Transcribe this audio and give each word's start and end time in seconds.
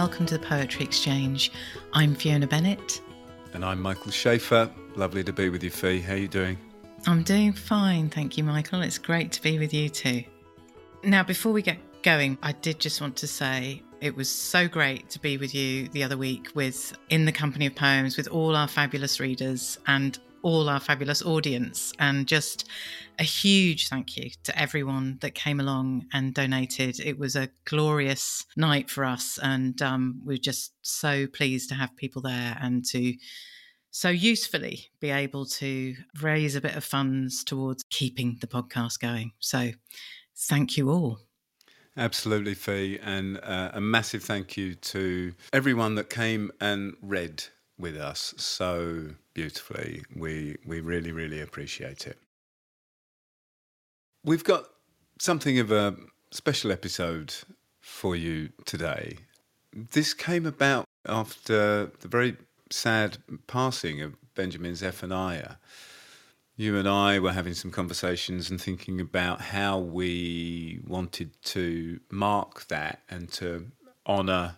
welcome 0.00 0.26
to 0.26 0.36
the 0.36 0.44
Poetry 0.44 0.84
Exchange. 0.84 1.50
I'm 1.94 2.14
Fiona 2.14 2.46
Bennett. 2.46 3.00
And 3.54 3.64
I'm 3.64 3.80
Michael 3.80 4.10
Shaeffer. 4.12 4.70
Lovely 4.94 5.24
to 5.24 5.32
be 5.32 5.48
with 5.48 5.64
you, 5.64 5.70
Fee. 5.70 6.00
How 6.00 6.12
are 6.12 6.16
you 6.18 6.28
doing? 6.28 6.58
I'm 7.06 7.22
doing 7.22 7.54
fine, 7.54 8.10
thank 8.10 8.36
you, 8.36 8.44
Michael. 8.44 8.82
It's 8.82 8.98
great 8.98 9.32
to 9.32 9.40
be 9.40 9.58
with 9.58 9.72
you 9.72 9.88
too. 9.88 10.22
Now, 11.02 11.22
before 11.22 11.50
we 11.50 11.62
get 11.62 11.78
going, 12.02 12.36
I 12.42 12.52
did 12.52 12.78
just 12.78 13.00
want 13.00 13.16
to 13.16 13.26
say 13.26 13.82
it 14.02 14.14
was 14.14 14.28
so 14.28 14.68
great 14.68 15.08
to 15.08 15.18
be 15.18 15.38
with 15.38 15.54
you 15.54 15.88
the 15.88 16.02
other 16.02 16.18
week 16.18 16.50
with 16.54 16.94
In 17.08 17.24
the 17.24 17.32
Company 17.32 17.64
of 17.64 17.74
Poems 17.74 18.18
with 18.18 18.28
all 18.28 18.54
our 18.54 18.68
fabulous 18.68 19.18
readers 19.18 19.78
and 19.86 20.18
all 20.46 20.68
our 20.68 20.78
fabulous 20.78 21.22
audience. 21.22 21.92
And 21.98 22.28
just 22.28 22.68
a 23.18 23.24
huge 23.24 23.88
thank 23.88 24.16
you 24.16 24.30
to 24.44 24.56
everyone 24.56 25.18
that 25.20 25.34
came 25.34 25.58
along 25.58 26.06
and 26.12 26.32
donated. 26.32 27.00
It 27.00 27.18
was 27.18 27.34
a 27.34 27.48
glorious 27.64 28.46
night 28.56 28.88
for 28.88 29.04
us. 29.04 29.40
And 29.42 29.82
um, 29.82 30.20
we're 30.24 30.38
just 30.38 30.72
so 30.82 31.26
pleased 31.26 31.68
to 31.70 31.74
have 31.74 31.96
people 31.96 32.22
there 32.22 32.56
and 32.60 32.84
to 32.90 33.14
so 33.90 34.08
usefully 34.08 34.86
be 35.00 35.10
able 35.10 35.46
to 35.46 35.96
raise 36.22 36.54
a 36.54 36.60
bit 36.60 36.76
of 36.76 36.84
funds 36.84 37.42
towards 37.42 37.82
keeping 37.90 38.38
the 38.40 38.46
podcast 38.46 39.00
going. 39.00 39.32
So 39.40 39.72
thank 40.36 40.76
you 40.76 40.90
all. 40.90 41.18
Absolutely, 41.96 42.54
Fee. 42.54 43.00
And 43.02 43.40
uh, 43.42 43.72
a 43.74 43.80
massive 43.80 44.22
thank 44.22 44.56
you 44.56 44.76
to 44.76 45.32
everyone 45.52 45.96
that 45.96 46.08
came 46.08 46.52
and 46.60 46.94
read 47.02 47.42
with 47.78 47.96
us 47.96 48.32
so 48.36 49.08
beautifully. 49.36 50.02
We, 50.14 50.56
we 50.64 50.80
really, 50.80 51.12
really 51.12 51.42
appreciate 51.42 52.06
it. 52.06 52.16
We've 54.24 54.42
got 54.42 54.64
something 55.18 55.58
of 55.58 55.70
a 55.70 55.94
special 56.30 56.72
episode 56.72 57.34
for 57.80 58.16
you 58.16 58.48
today. 58.64 59.18
This 59.74 60.14
came 60.14 60.46
about 60.46 60.86
after 61.06 61.92
the 62.00 62.08
very 62.08 62.36
sad 62.70 63.18
passing 63.46 64.00
of 64.00 64.16
Benjamin 64.34 64.74
Zephaniah 64.74 65.56
you 66.58 66.78
and 66.78 66.88
I 66.88 67.18
were 67.18 67.32
having 67.32 67.52
some 67.52 67.70
conversations 67.70 68.48
and 68.50 68.58
thinking 68.58 68.98
about 68.98 69.42
how 69.42 69.78
we 69.78 70.80
wanted 70.86 71.30
to 71.44 72.00
mark 72.10 72.66
that 72.68 73.02
and 73.10 73.30
to 73.32 73.66
honour 74.06 74.56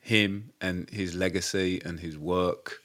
him 0.00 0.50
and 0.60 0.90
his 0.90 1.14
legacy 1.14 1.80
and 1.84 2.00
his 2.00 2.18
work. 2.18 2.80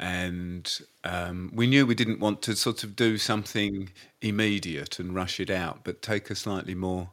And 0.00 0.80
um, 1.04 1.52
we 1.54 1.66
knew 1.66 1.84
we 1.84 1.94
didn't 1.94 2.20
want 2.20 2.40
to 2.42 2.56
sort 2.56 2.84
of 2.84 2.96
do 2.96 3.18
something 3.18 3.90
immediate 4.22 4.98
and 4.98 5.14
rush 5.14 5.38
it 5.38 5.50
out, 5.50 5.80
but 5.84 6.00
take 6.00 6.30
a 6.30 6.34
slightly 6.34 6.74
more 6.74 7.10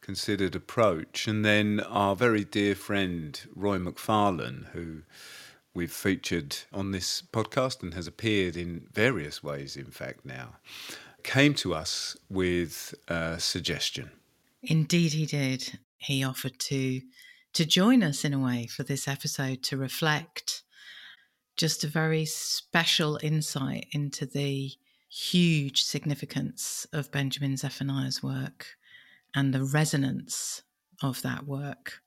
considered 0.00 0.54
approach. 0.54 1.26
And 1.26 1.44
then 1.44 1.80
our 1.80 2.14
very 2.14 2.44
dear 2.44 2.76
friend, 2.76 3.40
Roy 3.56 3.78
McFarlane, 3.78 4.66
who 4.70 5.02
we've 5.74 5.92
featured 5.92 6.56
on 6.72 6.92
this 6.92 7.22
podcast 7.32 7.82
and 7.82 7.94
has 7.94 8.06
appeared 8.06 8.56
in 8.56 8.86
various 8.92 9.42
ways, 9.42 9.76
in 9.76 9.90
fact, 9.90 10.24
now, 10.24 10.56
came 11.24 11.54
to 11.54 11.74
us 11.74 12.16
with 12.30 12.94
a 13.08 13.40
suggestion. 13.40 14.12
Indeed, 14.62 15.12
he 15.12 15.26
did. 15.26 15.80
He 15.98 16.22
offered 16.22 16.60
to 16.60 17.00
to 17.54 17.66
join 17.66 18.02
us 18.02 18.24
in 18.24 18.32
a 18.32 18.38
way 18.38 18.66
for 18.66 18.82
this 18.82 19.06
episode 19.06 19.62
to 19.62 19.76
reflect 19.76 20.61
just 21.56 21.84
a 21.84 21.88
very 21.88 22.24
special 22.24 23.18
insight 23.22 23.86
into 23.92 24.26
the 24.26 24.72
huge 25.08 25.84
significance 25.84 26.86
of 26.92 27.12
Benjamin 27.12 27.56
Zephaniah's 27.56 28.22
work 28.22 28.66
and 29.34 29.52
the 29.52 29.62
resonance 29.62 30.62
of 31.02 31.22
that 31.22 31.46
work 31.46 32.00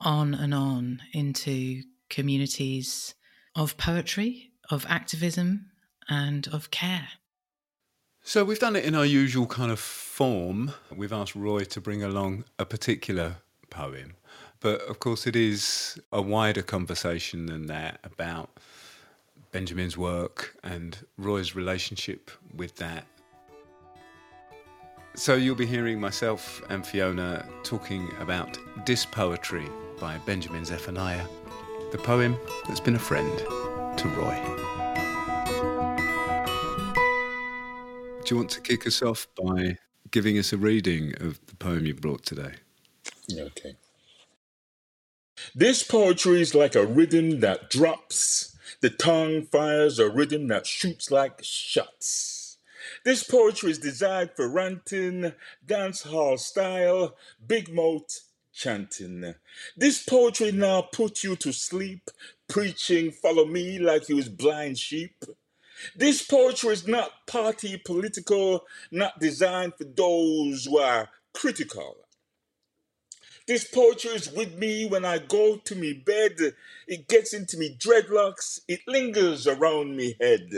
on 0.00 0.34
and 0.34 0.52
on 0.52 1.00
into 1.12 1.82
communities 2.10 3.14
of 3.56 3.76
poetry, 3.76 4.50
of 4.70 4.84
activism, 4.88 5.70
and 6.08 6.46
of 6.48 6.70
care. 6.70 7.08
So 8.22 8.44
we've 8.44 8.58
done 8.58 8.76
it 8.76 8.84
in 8.84 8.94
our 8.94 9.04
usual 9.04 9.46
kind 9.46 9.70
of 9.70 9.78
form. 9.78 10.72
We've 10.94 11.12
asked 11.12 11.34
Roy 11.34 11.64
to 11.64 11.80
bring 11.80 12.02
along 12.02 12.44
a 12.58 12.64
particular 12.64 13.36
poem. 13.70 14.16
But 14.64 14.80
of 14.88 14.98
course, 14.98 15.26
it 15.26 15.36
is 15.36 16.00
a 16.10 16.22
wider 16.22 16.62
conversation 16.62 17.44
than 17.44 17.66
that 17.66 17.98
about 18.02 18.48
Benjamin's 19.52 19.98
work 19.98 20.56
and 20.64 20.96
Roy's 21.18 21.54
relationship 21.54 22.30
with 22.56 22.76
that. 22.76 23.04
So 25.14 25.34
you'll 25.34 25.54
be 25.54 25.66
hearing 25.66 26.00
myself 26.00 26.62
and 26.70 26.86
Fiona 26.86 27.46
talking 27.62 28.10
about 28.20 28.58
Dis 28.86 29.04
Poetry 29.04 29.66
by 30.00 30.16
Benjamin 30.24 30.64
Zephaniah 30.64 31.26
the 31.92 31.98
poem 31.98 32.34
that's 32.66 32.80
been 32.80 32.96
a 32.96 32.98
friend 32.98 33.38
to 33.98 34.08
Roy. 34.16 34.34
Do 38.24 38.34
you 38.34 38.36
want 38.38 38.48
to 38.48 38.62
kick 38.62 38.86
us 38.86 39.02
off 39.02 39.28
by 39.36 39.76
giving 40.10 40.38
us 40.38 40.54
a 40.54 40.56
reading 40.56 41.12
of 41.20 41.38
the 41.48 41.54
poem 41.54 41.84
you 41.84 41.92
brought 41.92 42.24
today? 42.24 42.54
Okay. 43.30 43.76
This 45.52 45.82
poetry 45.82 46.40
is 46.40 46.54
like 46.54 46.74
a 46.74 46.86
rhythm 46.86 47.40
that 47.40 47.70
drops. 47.70 48.56
The 48.80 48.90
tongue 48.90 49.46
fires 49.46 49.98
a 49.98 50.08
rhythm 50.08 50.48
that 50.48 50.66
shoots 50.66 51.10
like 51.10 51.42
shots. 51.42 52.58
This 53.04 53.24
poetry 53.24 53.70
is 53.70 53.78
designed 53.78 54.30
for 54.36 54.48
ranting, 54.48 55.32
dance 55.64 56.02
hall 56.02 56.38
style, 56.38 57.16
big 57.46 57.72
mouth, 57.72 58.20
chanting. 58.52 59.34
This 59.76 60.02
poetry 60.02 60.52
now 60.52 60.82
put 60.82 61.24
you 61.24 61.36
to 61.36 61.52
sleep, 61.52 62.10
preaching, 62.48 63.10
follow 63.10 63.44
me 63.44 63.78
like 63.78 64.08
you 64.08 64.16
was 64.16 64.28
blind 64.28 64.78
sheep. 64.78 65.24
This 65.96 66.22
poetry 66.22 66.72
is 66.72 66.86
not 66.86 67.26
party 67.26 67.76
political, 67.84 68.64
not 68.90 69.18
designed 69.18 69.74
for 69.76 69.84
those 69.84 70.66
who 70.66 70.78
are 70.78 71.08
critical. 71.32 72.03
This 73.46 73.64
poetry 73.64 74.12
is 74.12 74.32
with 74.32 74.56
me 74.56 74.86
when 74.86 75.04
I 75.04 75.18
go 75.18 75.56
to 75.56 75.74
me 75.74 75.92
bed. 75.92 76.54
It 76.88 77.08
gets 77.08 77.34
into 77.34 77.58
me 77.58 77.76
dreadlocks. 77.78 78.60
It 78.68 78.80
lingers 78.86 79.46
around 79.46 79.96
me 79.96 80.16
head. 80.18 80.50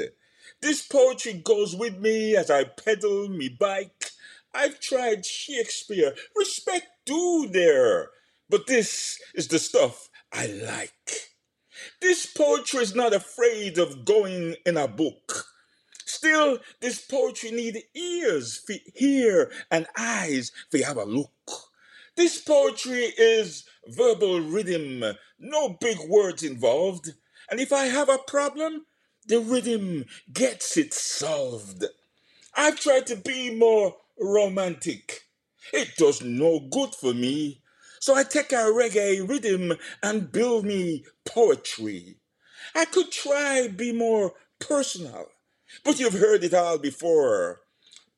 This 0.61 0.87
poetry 0.87 1.33
goes 1.35 1.75
with 1.75 1.99
me 1.99 2.37
as 2.37 2.49
I 2.49 2.63
pedal 2.63 3.29
me 3.29 3.49
bike. 3.49 4.11
I've 4.55 4.79
tried 4.79 5.27
Shakespeare. 5.27 6.15
Respect 6.37 6.87
due 7.05 7.49
there. 7.51 8.11
But 8.49 8.69
this 8.69 9.19
is 9.35 9.49
the 9.49 9.59
stuff 9.59 10.09
I 10.33 10.47
like. 10.47 11.33
This 12.01 12.25
poetry 12.25 12.83
is 12.83 12.95
not 12.95 13.13
afraid 13.13 13.79
of 13.79 14.05
going 14.05 14.55
in 14.65 14.77
a 14.77 14.87
book. 14.87 15.47
Still, 16.05 16.59
this 16.81 17.05
poetry 17.05 17.51
need 17.51 17.83
ears 17.97 18.59
for 18.65 18.75
hear 18.95 19.51
and 19.73 19.89
eyes 19.99 20.53
for 20.71 20.79
have 20.79 20.97
a 20.97 21.05
look. 21.05 21.66
This 22.17 22.41
poetry 22.41 23.13
is 23.19 23.65
verbal 23.87 24.41
rhythm, 24.41 25.05
no 25.39 25.69
big 25.69 25.99
words 26.09 26.43
involved. 26.43 27.13
And 27.51 27.61
if 27.61 27.75
I 27.75 27.85
have 27.87 28.09
a 28.09 28.17
problem, 28.17 28.87
the 29.27 29.39
rhythm 29.39 30.07
gets 30.33 30.79
it 30.79 30.95
solved. 30.95 31.85
I've 32.55 32.81
tried 32.81 33.07
to 33.09 33.17
be 33.17 33.55
more 33.55 33.97
romantic. 34.19 35.25
It 35.75 35.97
does 35.99 36.23
no 36.23 36.59
good 36.61 36.95
for 36.95 37.13
me. 37.13 37.61
So 38.01 38.15
I 38.15 38.23
take 38.23 38.53
a 38.53 38.73
reggae 38.73 39.29
rhythm 39.29 39.75
and 40.03 40.33
build 40.33 40.65
me 40.65 41.05
poetry. 41.27 42.17
I 42.75 42.87
could 42.87 43.13
try 43.13 43.69
be 43.69 43.93
more 43.93 44.33
personal, 44.59 45.27
but 45.85 46.01
you've 46.01 46.15
heard 46.15 46.45
it 46.45 46.55
all 46.55 46.79
before. 46.79 47.61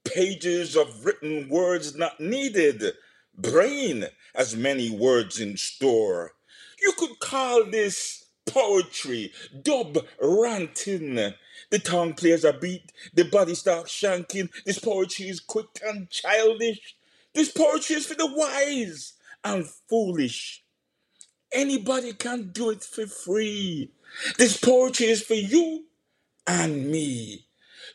Pages 0.05 0.76
of 0.76 1.05
written 1.05 1.49
words 1.49 1.96
not 1.96 2.20
needed. 2.20 2.93
Brain 3.38 4.06
has 4.35 4.56
many 4.56 4.90
words 4.90 5.38
in 5.38 5.56
store. 5.56 6.32
You 6.82 6.93
could 6.99 7.20
call 7.20 7.64
this 7.64 8.25
poetry, 8.46 9.32
dub 9.62 9.99
ranting. 10.20 11.35
The 11.70 11.79
tongue 11.79 12.14
plays 12.14 12.44
a 12.44 12.52
beat, 12.52 12.90
the 13.14 13.25
body 13.25 13.55
starts 13.55 13.93
skanking. 13.93 14.50
This 14.67 14.81
poetry 14.81 15.29
is 15.29 15.38
quick 15.38 15.67
and 15.85 16.11
childish. 16.11 16.96
This 17.32 17.52
poetry 17.52 17.96
is 17.96 18.06
for 18.06 18.14
the 18.14 18.26
wise 18.26 19.12
and 19.44 19.67
foolish. 19.88 20.64
Anybody 21.52 22.14
can 22.14 22.50
do 22.50 22.70
it 22.70 22.82
for 22.82 23.06
free. 23.06 23.93
This 24.37 24.56
poetry 24.56 25.06
is 25.06 25.23
for 25.23 25.34
you 25.34 25.84
and 26.44 26.91
me. 26.91 27.46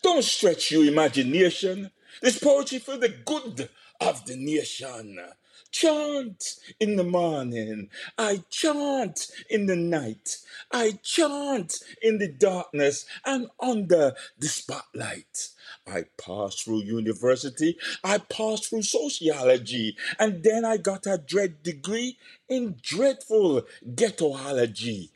Don't 0.02 0.24
stretch 0.24 0.72
your 0.72 0.86
imagination. 0.86 1.92
This 2.22 2.40
poetry 2.40 2.80
for 2.80 2.96
the 2.96 3.10
good 3.10 3.70
of 4.08 4.26
the 4.26 4.36
nation. 4.36 5.20
chant 5.72 6.58
in 6.80 6.98
the 6.98 7.04
morning. 7.04 7.90
I 8.18 8.44
chant 8.50 9.32
in 9.50 9.66
the 9.66 9.76
night. 9.76 10.38
I 10.72 11.00
chant 11.02 11.76
in 12.02 12.20
the 12.20 12.28
darkness 12.28 13.06
and 13.26 13.48
under 13.60 14.14
the 14.38 14.48
spotlight. 14.48 15.50
I 15.88 16.04
passed 16.24 16.64
through 16.64 16.84
university. 16.84 17.78
I 18.04 18.20
passed 18.20 18.70
through 18.70 18.84
sociology. 18.84 19.96
And 20.20 20.44
then 20.44 20.64
I 20.66 20.78
got 20.78 21.08
a 21.08 21.18
dread 21.18 21.64
degree 21.64 22.18
in 22.48 22.76
dreadful 22.82 23.64
ghettoology. 23.84 25.10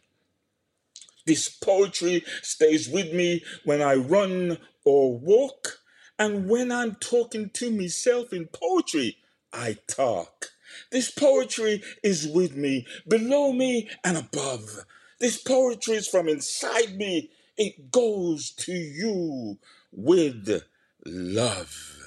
This 1.25 1.49
poetry 1.49 2.23
stays 2.41 2.87
with 2.87 3.13
me 3.13 3.43
when 3.65 3.81
I 3.81 3.95
run 3.95 4.57
or 4.85 5.17
walk. 5.17 5.79
And 6.19 6.49
when 6.49 6.71
I'm 6.71 6.95
talking 6.95 7.49
to 7.51 7.71
myself 7.71 8.33
in 8.33 8.47
poetry, 8.47 9.17
I 9.53 9.77
talk. 9.87 10.47
This 10.91 11.11
poetry 11.11 11.83
is 12.03 12.27
with 12.27 12.55
me, 12.55 12.85
below 13.07 13.53
me, 13.53 13.89
and 14.03 14.17
above. 14.17 14.85
This 15.19 15.37
poetry 15.41 15.95
is 15.95 16.07
from 16.07 16.27
inside 16.27 16.95
me. 16.97 17.29
It 17.57 17.91
goes 17.91 18.51
to 18.51 18.73
you 18.73 19.57
with 19.91 20.61
love. 21.05 21.97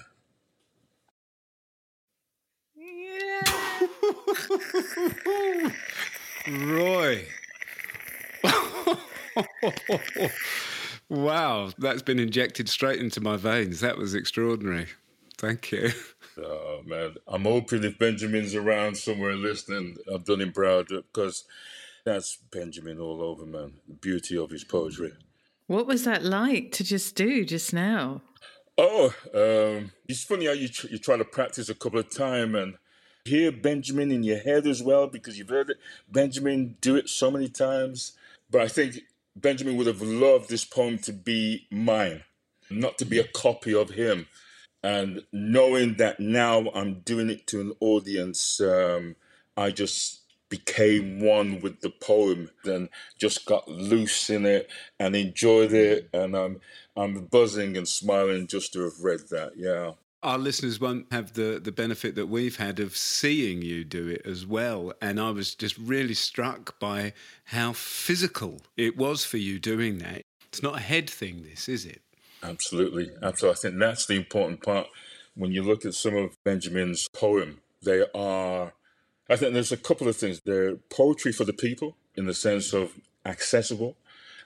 Yeah. 2.76 3.80
Roy. 6.48 7.26
wow, 11.10 11.70
that's 11.76 12.02
been 12.02 12.18
injected 12.18 12.68
straight 12.68 13.00
into 13.00 13.20
my 13.20 13.36
veins. 13.36 13.80
That 13.80 13.98
was 13.98 14.14
extraordinary. 14.14 14.86
Thank 15.36 15.72
you. 15.72 15.90
Oh 16.42 16.80
man, 16.86 17.16
I'm 17.26 17.42
hoping 17.42 17.84
if 17.84 17.98
Benjamin's 17.98 18.54
around 18.54 18.96
somewhere 18.96 19.34
listening, 19.34 19.98
I've 20.10 20.24
done 20.24 20.40
him 20.40 20.52
proud 20.52 20.88
because 20.88 21.44
that's 22.04 22.38
Benjamin 22.50 22.98
all 22.98 23.20
over, 23.20 23.44
man. 23.44 23.74
The 23.86 23.94
beauty 23.94 24.38
of 24.38 24.48
his 24.50 24.64
poetry. 24.64 25.12
What 25.66 25.86
was 25.86 26.04
that 26.04 26.24
like 26.24 26.72
to 26.72 26.84
just 26.84 27.14
do 27.14 27.44
just 27.44 27.74
now? 27.74 28.22
Oh, 28.78 29.12
um, 29.34 29.92
it's 30.08 30.24
funny 30.24 30.46
how 30.46 30.52
you 30.52 30.68
tr- 30.68 30.86
you 30.86 30.98
try 30.98 31.16
to 31.18 31.24
practice 31.24 31.68
a 31.68 31.74
couple 31.74 31.98
of 31.98 32.10
times 32.10 32.54
and 32.54 32.74
hear 33.24 33.52
Benjamin 33.52 34.10
in 34.10 34.22
your 34.22 34.38
head 34.38 34.66
as 34.66 34.82
well 34.82 35.08
because 35.08 35.38
you've 35.38 35.50
heard 35.50 35.70
it, 35.70 35.76
Benjamin 36.10 36.76
do 36.80 36.96
it 36.96 37.08
so 37.10 37.30
many 37.30 37.48
times. 37.48 38.12
But 38.50 38.62
I 38.62 38.68
think 38.68 39.00
Benjamin 39.36 39.76
would 39.76 39.86
have 39.86 40.02
loved 40.02 40.48
this 40.48 40.64
poem 40.64 40.98
to 40.98 41.12
be 41.12 41.66
mine, 41.70 42.24
not 42.70 42.98
to 42.98 43.04
be 43.04 43.18
a 43.18 43.24
copy 43.28 43.74
of 43.74 43.90
him. 43.90 44.26
And 44.82 45.22
knowing 45.32 45.96
that 45.96 46.20
now 46.20 46.70
I'm 46.74 47.00
doing 47.00 47.30
it 47.30 47.46
to 47.48 47.60
an 47.60 47.72
audience, 47.80 48.60
um, 48.60 49.16
I 49.56 49.70
just 49.70 50.22
became 50.48 51.20
one 51.20 51.60
with 51.60 51.80
the 51.80 51.90
poem 51.90 52.50
and 52.64 52.88
just 53.18 53.46
got 53.46 53.68
loose 53.68 54.30
in 54.30 54.44
it 54.46 54.70
and 54.98 55.14
enjoyed 55.14 55.72
it. 55.72 56.08
And 56.12 56.34
I'm 56.34 56.60
I'm 56.96 57.26
buzzing 57.26 57.76
and 57.76 57.86
smiling 57.86 58.46
just 58.46 58.72
to 58.72 58.82
have 58.82 59.00
read 59.00 59.28
that. 59.30 59.52
Yeah. 59.56 59.92
Our 60.22 60.36
listeners 60.36 60.78
won't 60.78 61.06
have 61.10 61.32
the, 61.32 61.60
the 61.62 61.72
benefit 61.72 62.14
that 62.16 62.26
we've 62.26 62.56
had 62.56 62.78
of 62.78 62.96
seeing 62.96 63.62
you 63.62 63.84
do 63.84 64.06
it 64.08 64.22
as 64.26 64.44
well. 64.44 64.92
And 65.00 65.18
I 65.18 65.30
was 65.30 65.54
just 65.54 65.78
really 65.78 66.14
struck 66.14 66.78
by 66.78 67.14
how 67.44 67.72
physical 67.72 68.60
it 68.76 68.98
was 68.98 69.24
for 69.24 69.38
you 69.38 69.58
doing 69.58 69.98
that. 69.98 70.22
It's 70.48 70.62
not 70.62 70.76
a 70.76 70.82
head 70.82 71.08
thing, 71.08 71.44
this, 71.48 71.68
is 71.68 71.86
it? 71.86 72.02
Absolutely, 72.42 73.10
absolutely. 73.22 73.58
I 73.58 73.60
think 73.60 73.78
that's 73.78 74.06
the 74.06 74.16
important 74.16 74.62
part. 74.62 74.88
When 75.34 75.52
you 75.52 75.62
look 75.62 75.84
at 75.84 75.94
some 75.94 76.16
of 76.16 76.36
Benjamin's 76.44 77.08
poem, 77.08 77.60
they 77.82 78.04
are. 78.14 78.72
I 79.28 79.36
think 79.36 79.54
there's 79.54 79.72
a 79.72 79.76
couple 79.76 80.08
of 80.08 80.16
things. 80.16 80.40
They're 80.44 80.76
poetry 80.76 81.32
for 81.32 81.44
the 81.44 81.52
people 81.52 81.96
in 82.16 82.26
the 82.26 82.34
sense 82.34 82.72
of 82.72 82.92
accessible. 83.24 83.96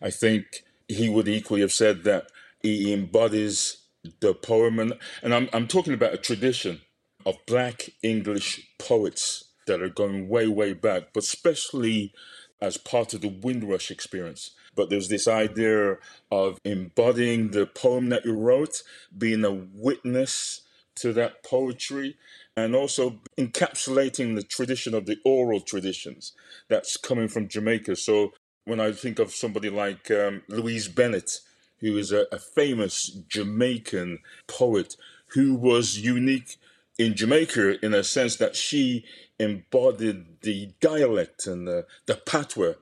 I 0.01 0.11
think 0.11 0.65
he 0.89 1.09
would 1.09 1.27
equally 1.27 1.63
have 1.63 1.73
said 1.73 2.05
that 2.05 2.27
he 2.63 2.93
embodies 2.93 3.79
the 4.21 4.35
poem, 4.35 4.79
and, 4.79 4.95
and 5.23 5.35
I'm 5.35 5.49
I'm 5.53 5.67
talking 5.67 5.95
about 5.95 6.15
a 6.15 6.19
tradition 6.19 6.81
of 7.27 7.37
Black 7.47 7.91
English 8.03 8.69
poets 8.79 9.45
that 9.67 9.83
are 9.83 9.89
going 9.89 10.29
way 10.29 10.47
way 10.47 10.73
back, 10.73 11.13
but 11.13 11.25
especially 11.25 12.13
as 12.61 12.77
part 12.77 13.15
of 13.15 13.21
the 13.21 13.29
Windrush 13.29 13.91
experience. 13.91 14.53
But 14.75 14.91
there's 14.91 15.09
this 15.09 15.29
idea 15.29 15.99
of 16.31 16.59
embodying 16.65 17.51
the 17.51 17.67
poem 17.67 18.09
that 18.09 18.25
you 18.25 18.35
wrote, 18.35 18.83
being 19.17 19.45
a 19.45 19.53
witness 19.53 20.63
to 20.97 21.13
that 21.13 21.43
poetry, 21.45 22.17
and 22.57 22.75
also 22.75 23.21
encapsulating 23.39 24.35
the 24.35 24.43
tradition 24.43 24.95
of 24.95 25.07
the 25.07 25.19
oral 25.25 25.61
traditions 25.61 26.33
that's 26.69 26.97
coming 26.97 27.29
from 27.29 27.49
Jamaica. 27.49 27.97
So 27.97 28.33
when 28.65 28.81
I 28.81 28.93
think 28.93 29.19
of 29.19 29.33
somebody 29.33 29.71
like 29.71 30.11
um, 30.11 30.43
Louise 30.49 30.89
Bennett, 30.89 31.41
who 31.81 31.97
is 31.97 32.13
a, 32.13 32.27
a 32.33 32.39
famous 32.39 33.07
Jamaican 33.29 34.21
poet 34.47 34.97
who 35.29 35.55
was 35.55 35.99
unique 35.99 36.57
in 36.99 37.15
Jamaica 37.15 37.85
in 37.85 37.93
a 37.93 38.05
sense 38.05 38.37
that 38.37 38.57
she 38.57 39.05
embodied 39.39 40.41
the 40.43 40.73
dialect 40.81 41.47
and 41.47 41.67
the, 41.67 41.87
the 42.07 42.15
patois. 42.15 42.75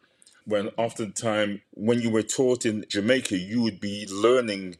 When 0.44 0.68
oftentimes 0.76 1.60
when 1.72 2.00
you 2.00 2.10
were 2.10 2.22
taught 2.22 2.66
in 2.66 2.84
Jamaica, 2.88 3.38
you 3.38 3.62
would 3.62 3.80
be 3.80 4.06
learning 4.10 4.76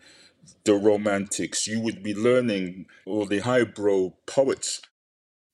the 0.64 0.74
romantics, 0.74 1.66
you 1.66 1.80
would 1.80 2.02
be 2.02 2.14
learning 2.14 2.86
all 3.06 3.26
the 3.26 3.40
highbrow 3.40 4.12
poets. 4.26 4.80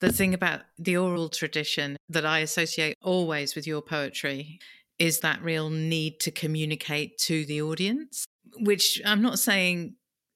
The 0.00 0.12
thing 0.12 0.32
about 0.32 0.60
the 0.78 0.96
oral 0.96 1.28
tradition 1.28 1.96
that 2.08 2.24
I 2.24 2.38
associate 2.38 2.96
always 3.02 3.54
with 3.54 3.66
your 3.66 3.82
poetry 3.82 4.60
is 4.98 5.20
that 5.20 5.42
real 5.42 5.70
need 5.70 6.20
to 6.20 6.30
communicate 6.30 7.18
to 7.18 7.44
the 7.44 7.62
audience, 7.62 8.24
which 8.56 9.00
I'm 9.04 9.22
not 9.22 9.38
saying 9.38 9.94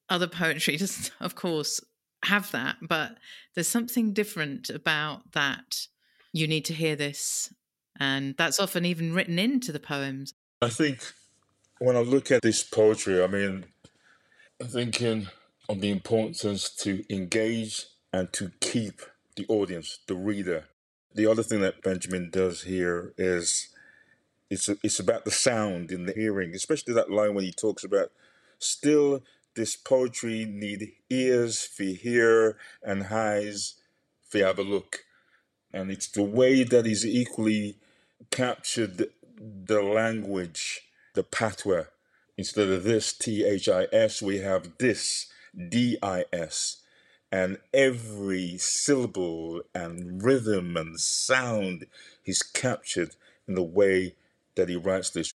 other 0.08 0.28
poetry 0.28 0.76
doesn't, 0.78 1.12
of 1.20 1.34
course, 1.34 1.80
have 2.24 2.50
that, 2.52 2.76
but 2.82 3.18
there's 3.54 3.68
something 3.68 4.12
different 4.12 4.70
about 4.70 5.32
that. 5.32 5.86
You 6.32 6.46
need 6.46 6.64
to 6.66 6.74
hear 6.74 6.96
this 6.96 7.52
and 7.98 8.34
that's 8.36 8.58
often 8.58 8.84
even 8.84 9.14
written 9.14 9.38
into 9.38 9.72
the 9.72 9.80
poems. 9.80 10.34
I 10.60 10.68
think 10.68 11.00
when 11.78 11.96
I 11.96 12.00
look 12.00 12.30
at 12.30 12.42
this 12.42 12.62
poetry, 12.62 13.22
I 13.22 13.26
mean, 13.26 13.64
I'm 14.60 14.66
thinking 14.66 15.28
on 15.68 15.80
the 15.80 15.90
importance 15.90 16.68
to 16.76 17.04
engage 17.14 17.86
and 18.12 18.32
to 18.34 18.50
keep 18.60 19.02
the 19.36 19.46
audience, 19.48 19.98
the 20.06 20.14
reader. 20.14 20.64
The 21.14 21.26
other 21.26 21.42
thing 21.42 21.60
that 21.60 21.82
Benjamin 21.82 22.30
does 22.30 22.62
here 22.62 23.12
is 23.16 23.68
it's 24.52 24.68
it's 24.68 25.00
about 25.00 25.24
the 25.24 25.30
sound 25.30 25.90
in 25.90 26.04
the 26.04 26.12
hearing, 26.12 26.54
especially 26.54 26.92
that 26.92 27.10
line 27.10 27.34
when 27.34 27.44
he 27.44 27.52
talks 27.52 27.84
about 27.84 28.12
still 28.58 29.22
this 29.54 29.76
poetry 29.76 30.44
need 30.44 30.92
ears 31.08 31.64
for 31.64 31.84
hear 31.84 32.58
and 32.82 33.04
eyes 33.04 33.74
for 34.28 34.38
have 34.38 34.58
a 34.58 34.62
look. 34.62 35.04
And 35.72 35.90
it's 35.90 36.08
the 36.08 36.22
way 36.22 36.64
that 36.64 36.84
he's 36.84 37.06
equally 37.06 37.76
captured 38.30 39.08
the 39.38 39.82
language, 39.82 40.82
the 41.14 41.22
patois. 41.22 41.84
Instead 42.36 42.68
of 42.68 42.84
this 42.84 43.14
T 43.14 43.44
H 43.44 43.68
I 43.68 43.86
S, 43.90 44.20
we 44.20 44.38
have 44.38 44.76
this 44.78 45.32
D 45.56 45.96
I 46.02 46.26
S. 46.30 46.82
And 47.30 47.56
every 47.72 48.58
syllable 48.58 49.62
and 49.74 50.22
rhythm 50.22 50.76
and 50.76 51.00
sound 51.00 51.86
is 52.26 52.42
captured 52.42 53.16
in 53.48 53.54
the 53.54 53.62
way 53.62 54.14
that 54.56 54.68
he 54.68 54.76
writes 54.76 55.10
this. 55.10 55.32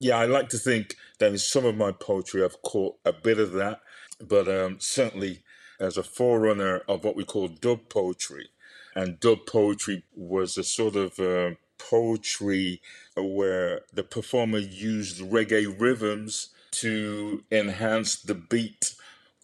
Yeah, 0.00 0.18
I 0.18 0.26
like 0.26 0.48
to 0.50 0.58
think 0.58 0.96
that 1.18 1.32
in 1.32 1.38
some 1.38 1.64
of 1.64 1.76
my 1.76 1.92
poetry 1.92 2.44
I've 2.44 2.62
caught 2.62 2.96
a 3.04 3.12
bit 3.12 3.38
of 3.38 3.52
that, 3.52 3.80
but 4.20 4.48
um, 4.48 4.76
certainly 4.80 5.42
as 5.80 5.96
a 5.96 6.02
forerunner 6.02 6.82
of 6.88 7.04
what 7.04 7.16
we 7.16 7.24
call 7.24 7.48
dub 7.48 7.88
poetry. 7.88 8.48
And 8.94 9.20
dub 9.20 9.46
poetry 9.46 10.04
was 10.14 10.58
a 10.58 10.64
sort 10.64 10.96
of 10.96 11.18
uh, 11.18 11.54
poetry 11.78 12.80
where 13.16 13.82
the 13.92 14.02
performer 14.02 14.58
used 14.58 15.20
reggae 15.20 15.80
rhythms 15.80 16.48
to 16.70 17.44
enhance 17.50 18.16
the 18.16 18.34
beat 18.34 18.94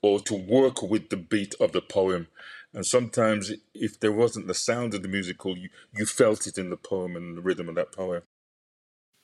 or 0.02 0.20
to 0.20 0.34
work 0.34 0.82
with 0.82 1.10
the 1.10 1.16
beat 1.16 1.54
of 1.60 1.72
the 1.72 1.80
poem. 1.80 2.28
And 2.72 2.84
sometimes, 2.84 3.52
if 3.72 4.00
there 4.00 4.12
wasn't 4.12 4.48
the 4.48 4.54
sound 4.54 4.94
of 4.94 5.02
the 5.02 5.08
musical, 5.08 5.56
you, 5.56 5.68
you 5.94 6.06
felt 6.06 6.46
it 6.46 6.58
in 6.58 6.70
the 6.70 6.76
poem 6.76 7.14
and 7.14 7.36
the 7.36 7.42
rhythm 7.42 7.68
of 7.68 7.76
that 7.76 7.92
poem. 7.92 8.22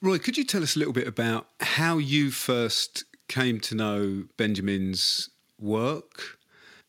Roy, 0.02 0.18
could 0.18 0.38
you 0.38 0.44
tell 0.44 0.62
us 0.62 0.76
a 0.76 0.78
little 0.78 0.94
bit 0.94 1.06
about 1.06 1.46
how 1.60 1.98
you 1.98 2.30
first 2.30 3.04
came 3.28 3.60
to 3.60 3.74
know 3.74 4.24
Benjamin's 4.38 5.28
work? 5.58 6.38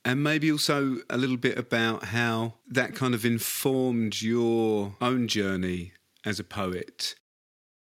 And 0.06 0.24
maybe 0.24 0.50
also 0.50 1.00
a 1.10 1.18
little 1.18 1.36
bit 1.36 1.58
about 1.58 2.06
how 2.06 2.56
that 2.70 2.96
kind 2.96 3.14
of 3.14 3.26
informed 3.26 4.22
your 4.22 4.96
own 5.02 5.28
journey 5.28 5.92
as 6.26 6.40
a 6.40 6.44
poet? 6.44 7.16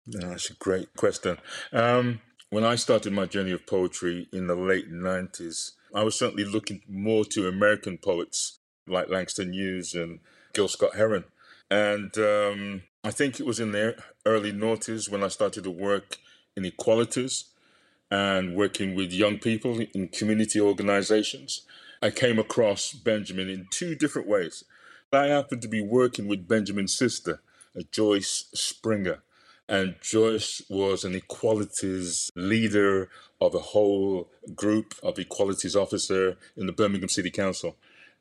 that's 0.08 0.50
a 0.50 0.56
great 0.56 0.94
question. 0.98 1.38
Um, 1.72 2.20
when 2.50 2.64
I 2.64 2.76
started 2.76 3.14
my 3.14 3.26
journey 3.26 3.52
of 3.52 3.68
poetry 3.68 4.28
in 4.34 4.48
the 4.48 4.56
late 4.56 4.92
90s, 4.92 5.74
I 5.94 6.04
was 6.04 6.18
certainly 6.18 6.44
looking 6.44 6.82
more 6.90 7.24
to 7.26 7.48
American 7.48 8.00
poets 8.00 8.60
like 8.88 9.10
Langston 9.10 9.54
Hughes 9.54 9.94
and 9.94 10.20
Gil 10.54 10.68
Scott 10.68 10.96
Heron. 10.96 11.26
And 11.70 12.18
um, 12.18 12.82
I 13.06 13.12
think 13.12 13.40
it 13.40 13.46
was 13.46 13.60
in 13.60 13.74
the 13.74 13.98
early 14.26 14.54
noughties 14.54 15.10
when 15.10 15.24
I 15.24 15.28
started 15.28 15.66
to 15.66 15.72
work 15.72 16.18
in 16.56 16.64
equalities 16.64 17.46
and 18.10 18.56
working 18.56 18.96
with 18.96 19.12
young 19.12 19.40
people 19.40 19.80
in 19.94 20.08
community 20.08 20.62
organizations. 20.62 21.64
I 22.02 22.12
came 22.12 22.40
across 22.40 22.94
Benjamin 22.94 23.50
in 23.50 23.68
two 23.70 23.96
different 23.96 24.28
ways. 24.28 24.64
I 25.12 25.26
happened 25.26 25.62
to 25.64 25.68
be 25.68 25.82
working 25.82 26.28
with 26.28 26.48
Benjamin's 26.48 26.96
sister, 26.96 27.42
Joyce 27.92 28.46
Springer. 28.54 29.22
And 29.68 29.96
Joyce 30.02 30.62
was 30.70 31.04
an 31.04 31.16
equalities 31.16 32.32
leader 32.36 33.10
of 33.42 33.54
a 33.54 33.60
whole 33.60 34.30
group 34.56 34.96
of 35.04 35.20
equalities 35.20 35.76
officer 35.76 36.38
in 36.56 36.68
the 36.68 36.74
Birmingham 36.74 37.10
City 37.10 37.32
Council. 37.32 37.76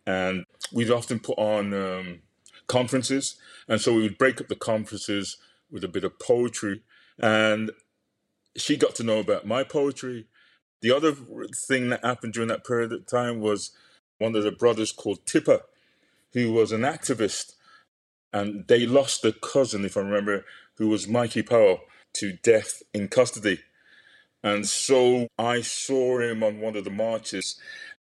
And 0.07 0.45
we'd 0.73 0.91
often 0.91 1.21
put 1.21 1.39
on 1.39 1.73
um, 1.73 2.21
conferences. 2.67 3.37
And 3.69 3.81
so 3.81 3.95
we 3.95 4.03
would 4.03 4.19
break 4.19 4.41
up 4.41 4.49
the 4.49 4.57
conferences 4.57 5.37
with 5.71 5.85
a 5.85 5.89
bit 5.89 6.05
of 6.05 6.19
poetry. 6.19 6.83
And 7.19 7.71
she 8.57 8.77
got 8.77 8.95
to 8.97 9.05
know 9.05 9.19
about 9.19 9.47
my 9.47 9.65
poetry. 9.65 10.27
The 10.81 10.95
other 10.95 11.15
thing 11.69 11.89
that 11.91 12.05
happened 12.05 12.33
during 12.33 12.49
that 12.49 12.67
period 12.67 12.93
of 12.93 13.07
time 13.07 13.41
was 13.41 13.71
one 14.19 14.35
of 14.35 14.43
the 14.43 14.53
brothers 14.53 14.93
called 14.93 15.25
Tippa, 15.25 15.61
who 16.33 16.53
was 16.53 16.73
an 16.73 16.83
activist. 16.83 17.53
And 18.33 18.67
they 18.67 18.87
lost 18.87 19.25
a 19.25 19.33
cousin, 19.33 19.85
if 19.85 19.97
I 19.97 20.01
remember, 20.01 20.45
who 20.77 20.89
was 20.89 21.07
Mikey 21.07 21.43
Powell, 21.43 21.81
to 22.15 22.33
death 22.43 22.83
in 22.93 23.09
custody. 23.09 23.61
And 24.43 24.67
so 24.67 25.29
I 25.39 25.63
saw 25.63 26.19
him 26.19 26.43
on 26.43 26.61
one 26.61 26.77
of 26.77 26.85
the 26.85 26.91
marches, 26.91 27.61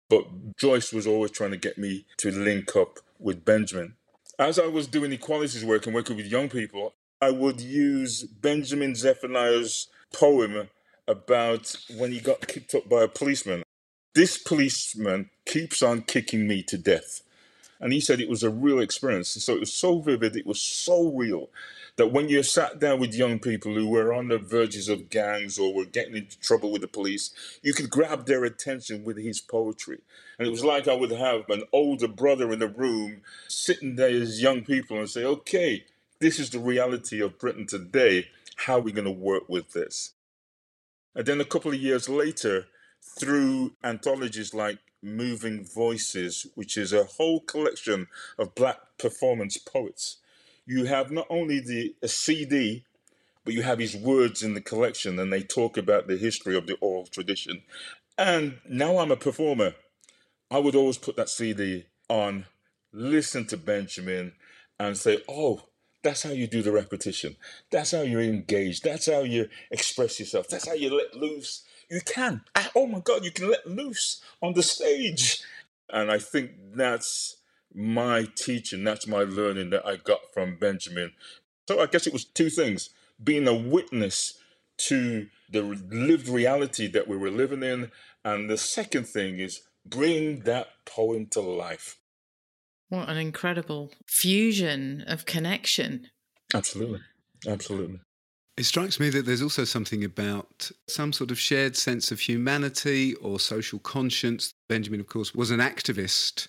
but 0.08 0.56
Joyce 0.56 0.92
was 0.92 1.06
always 1.06 1.30
trying 1.30 1.52
to 1.52 1.56
get 1.56 1.78
me 1.78 2.04
to 2.18 2.30
link 2.30 2.76
up 2.76 2.98
with 3.18 3.44
Benjamin. 3.44 3.95
As 4.38 4.58
I 4.58 4.66
was 4.66 4.86
doing 4.86 5.12
equalities 5.12 5.64
work 5.64 5.86
and 5.86 5.94
working 5.94 6.14
with 6.14 6.26
young 6.26 6.50
people, 6.50 6.92
I 7.22 7.30
would 7.30 7.58
use 7.58 8.22
Benjamin 8.22 8.94
Zephaniah's 8.94 9.88
poem 10.12 10.68
about 11.08 11.74
when 11.96 12.12
he 12.12 12.20
got 12.20 12.46
kicked 12.46 12.74
up 12.74 12.86
by 12.86 13.02
a 13.04 13.08
policeman. 13.08 13.62
This 14.14 14.36
policeman 14.36 15.30
keeps 15.46 15.82
on 15.82 16.02
kicking 16.02 16.46
me 16.46 16.62
to 16.64 16.76
death. 16.76 17.22
And 17.80 17.92
he 17.92 18.00
said 18.00 18.20
it 18.20 18.28
was 18.28 18.42
a 18.42 18.50
real 18.50 18.80
experience. 18.80 19.28
So 19.28 19.54
it 19.54 19.60
was 19.60 19.72
so 19.72 20.00
vivid, 20.00 20.36
it 20.36 20.46
was 20.46 20.60
so 20.60 21.10
real 21.10 21.50
that 21.96 22.12
when 22.12 22.28
you 22.28 22.42
sat 22.42 22.78
down 22.78 23.00
with 23.00 23.14
young 23.14 23.38
people 23.38 23.74
who 23.74 23.88
were 23.88 24.12
on 24.12 24.28
the 24.28 24.38
verges 24.38 24.88
of 24.88 25.08
gangs 25.08 25.58
or 25.58 25.74
were 25.74 25.84
getting 25.84 26.16
into 26.16 26.38
trouble 26.38 26.70
with 26.70 26.82
the 26.82 26.88
police, 26.88 27.30
you 27.62 27.72
could 27.72 27.90
grab 27.90 28.26
their 28.26 28.44
attention 28.44 29.02
with 29.04 29.16
his 29.16 29.40
poetry. 29.40 30.00
And 30.38 30.46
it 30.46 30.50
was 30.50 30.64
like 30.64 30.86
I 30.86 30.94
would 30.94 31.10
have 31.10 31.48
an 31.48 31.62
older 31.72 32.08
brother 32.08 32.52
in 32.52 32.58
the 32.58 32.68
room 32.68 33.22
sitting 33.48 33.96
there 33.96 34.08
as 34.08 34.42
young 34.42 34.62
people 34.62 34.98
and 34.98 35.08
say, 35.08 35.24
okay, 35.24 35.84
this 36.20 36.38
is 36.38 36.50
the 36.50 36.58
reality 36.58 37.20
of 37.20 37.38
Britain 37.38 37.66
today. 37.66 38.28
How 38.56 38.76
are 38.76 38.80
we 38.80 38.92
going 38.92 39.06
to 39.06 39.10
work 39.10 39.48
with 39.48 39.72
this? 39.72 40.12
And 41.14 41.24
then 41.24 41.40
a 41.40 41.46
couple 41.46 41.72
of 41.72 41.80
years 41.80 42.08
later, 42.10 42.66
through 43.18 43.72
anthologies 43.82 44.52
like 44.52 44.78
Moving 45.02 45.64
Voices, 45.64 46.46
which 46.54 46.76
is 46.76 46.92
a 46.92 47.04
whole 47.04 47.40
collection 47.40 48.08
of 48.38 48.54
black 48.54 48.78
performance 48.98 49.56
poets, 49.56 50.18
you 50.66 50.84
have 50.84 51.10
not 51.10 51.26
only 51.30 51.60
the 51.60 51.94
CD, 52.06 52.84
but 53.44 53.54
you 53.54 53.62
have 53.62 53.78
his 53.78 53.96
words 53.96 54.42
in 54.42 54.54
the 54.54 54.60
collection, 54.60 55.18
and 55.18 55.32
they 55.32 55.42
talk 55.42 55.76
about 55.76 56.08
the 56.08 56.16
history 56.16 56.56
of 56.56 56.66
the 56.66 56.76
oral 56.80 57.06
tradition. 57.06 57.62
And 58.18 58.58
now 58.68 58.98
I'm 58.98 59.12
a 59.12 59.16
performer. 59.16 59.74
I 60.50 60.58
would 60.58 60.74
always 60.74 60.98
put 60.98 61.16
that 61.16 61.28
CD 61.28 61.86
on, 62.08 62.46
listen 62.92 63.46
to 63.46 63.56
Benjamin, 63.56 64.32
and 64.78 64.96
say, 64.96 65.22
"Oh, 65.28 65.68
that's 66.02 66.22
how 66.22 66.30
you 66.30 66.46
do 66.46 66.62
the 66.62 66.72
repetition. 66.72 67.36
That's 67.70 67.90
how 67.90 68.02
you 68.02 68.20
engage. 68.20 68.80
That's 68.80 69.06
how 69.06 69.22
you 69.22 69.48
express 69.70 70.20
yourself. 70.20 70.48
That's 70.48 70.68
how 70.68 70.74
you 70.74 70.94
let 70.94 71.14
loose. 71.14 71.64
You 71.90 72.00
can. 72.04 72.42
Ah, 72.54 72.70
oh 72.74 72.86
my 72.86 73.00
God, 73.00 73.24
you 73.24 73.30
can 73.30 73.50
let 73.50 73.66
loose 73.66 74.22
on 74.42 74.54
the 74.54 74.62
stage." 74.62 75.42
And 75.88 76.10
I 76.10 76.18
think 76.18 76.50
that's 76.74 77.36
my 77.72 78.26
teaching, 78.34 78.84
that's 78.84 79.06
my 79.06 79.20
learning 79.20 79.70
that 79.70 79.86
I 79.86 79.96
got 79.96 80.20
from 80.32 80.56
Benjamin. 80.56 81.12
So 81.68 81.80
I 81.80 81.86
guess 81.86 82.06
it 82.06 82.12
was 82.12 82.24
two 82.24 82.50
things 82.50 82.90
being 83.22 83.46
a 83.46 83.54
witness 83.54 84.38
to 84.78 85.28
the 85.50 85.62
lived 85.62 86.28
reality 86.28 86.86
that 86.88 87.08
we 87.08 87.16
were 87.16 87.30
living 87.30 87.62
in. 87.62 87.90
And 88.24 88.50
the 88.50 88.58
second 88.58 89.06
thing 89.06 89.38
is 89.38 89.62
bring 89.84 90.40
that 90.40 90.68
poem 90.84 91.26
to 91.32 91.40
life. 91.40 91.98
What 92.88 93.08
an 93.08 93.16
incredible 93.16 93.92
fusion 94.06 95.04
of 95.06 95.26
connection. 95.26 96.08
Absolutely. 96.54 97.00
Absolutely. 97.46 98.00
It 98.56 98.64
strikes 98.64 98.98
me 98.98 99.10
that 99.10 99.26
there's 99.26 99.42
also 99.42 99.64
something 99.64 100.02
about 100.02 100.70
some 100.88 101.12
sort 101.12 101.30
of 101.30 101.38
shared 101.38 101.76
sense 101.76 102.10
of 102.10 102.20
humanity 102.20 103.14
or 103.16 103.38
social 103.38 103.78
conscience. 103.78 104.54
Benjamin, 104.68 105.00
of 105.00 105.08
course, 105.08 105.34
was 105.34 105.50
an 105.50 105.60
activist 105.60 106.48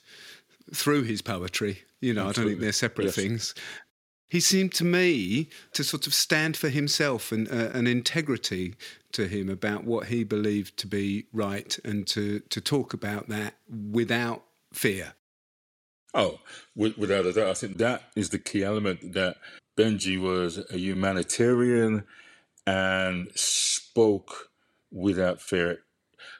through 0.74 1.04
his 1.04 1.22
poetry. 1.22 1.80
You 2.00 2.14
know, 2.14 2.28
Absolutely. 2.28 2.30
I 2.30 2.44
don't 2.44 2.50
think 2.52 2.62
they're 2.62 2.72
separate 2.72 3.06
yes. 3.06 3.16
things. 3.16 3.56
He 4.30 4.40
seemed 4.40 4.74
to 4.74 4.86
me 4.86 5.50
to 5.74 5.84
sort 5.84 6.08
of 6.08 6.14
stand 6.14 6.56
for 6.56 6.70
himself 6.70 7.32
and 7.32 7.50
uh, 7.50 7.72
an 7.74 7.88
integrity 7.88 8.76
to 9.14 9.28
him 9.28 9.50
about 9.50 9.84
what 9.84 10.08
he 10.08 10.24
believed 10.24 10.78
to 10.78 10.88
be 10.88 11.26
right 11.34 11.78
and 11.84 12.06
to, 12.08 12.40
to 12.40 12.62
talk 12.62 12.94
about 12.94 13.30
that 13.30 13.56
without 13.70 14.44
fear. 14.74 15.14
Oh, 16.14 16.40
without 16.76 17.26
a 17.26 17.34
doubt. 17.34 17.50
I 17.50 17.54
think 17.54 17.78
that 17.78 18.04
is 18.16 18.30
the 18.30 18.40
key 18.40 18.64
element 18.64 19.14
that 19.14 19.38
Benji 19.78 20.20
was 20.20 20.60
a 20.72 20.78
humanitarian 20.78 22.04
and 22.66 23.32
spoke 23.36 24.50
without 24.92 25.42
fear 25.42 25.80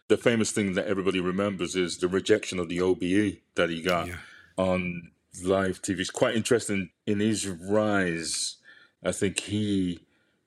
the 0.08 0.18
famous 0.18 0.52
thing 0.52 0.74
that 0.74 0.88
everybody 0.88 1.20
remembers 1.20 1.76
is 1.76 1.98
the 1.98 2.08
rejection 2.08 2.60
of 2.60 2.70
the 2.70 2.82
OBE 2.82 3.40
that 3.56 3.70
he 3.70 3.82
got 3.82 4.08
yeah. 4.08 4.16
on 4.56 5.12
live 5.44 5.82
TV. 5.82 6.00
It's 6.00 6.10
quite 6.10 6.36
interesting. 6.36 6.90
In 7.06 7.20
his 7.20 7.48
rise, 7.48 8.58
I 9.04 9.12
think 9.12 9.40
he 9.42 10.00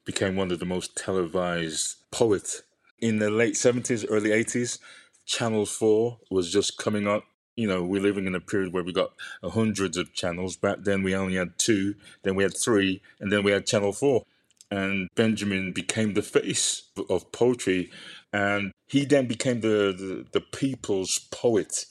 became 0.04 0.36
one 0.36 0.50
of 0.50 0.58
the 0.58 0.66
most 0.66 0.96
televised 0.96 1.96
poets. 2.10 2.62
In 2.98 3.18
the 3.18 3.30
late 3.30 3.54
70s, 3.54 4.06
early 4.08 4.30
80s, 4.30 4.78
Channel 5.26 5.66
4 5.66 6.18
was 6.30 6.50
just 6.52 6.78
coming 6.78 7.06
up. 7.06 7.24
You 7.60 7.68
know, 7.68 7.82
we're 7.82 8.00
living 8.00 8.26
in 8.26 8.34
a 8.34 8.40
period 8.40 8.72
where 8.72 8.82
we 8.82 8.92
got 8.92 9.12
uh, 9.42 9.50
hundreds 9.50 9.96
of 9.96 10.14
channels. 10.14 10.56
Back 10.56 10.78
then, 10.80 11.02
we 11.02 11.14
only 11.14 11.36
had 11.36 11.58
two, 11.58 11.94
then 12.22 12.34
we 12.34 12.42
had 12.42 12.56
three, 12.56 13.02
and 13.20 13.30
then 13.30 13.42
we 13.42 13.52
had 13.52 13.66
Channel 13.66 13.92
4 13.92 14.24
and 14.70 15.08
Benjamin 15.14 15.72
became 15.72 16.14
the 16.14 16.22
face 16.22 16.82
of 17.08 17.32
poetry, 17.32 17.90
and 18.32 18.72
he 18.86 19.04
then 19.04 19.26
became 19.26 19.60
the, 19.60 19.92
the, 19.96 20.26
the 20.32 20.40
people's 20.40 21.18
poet. 21.32 21.86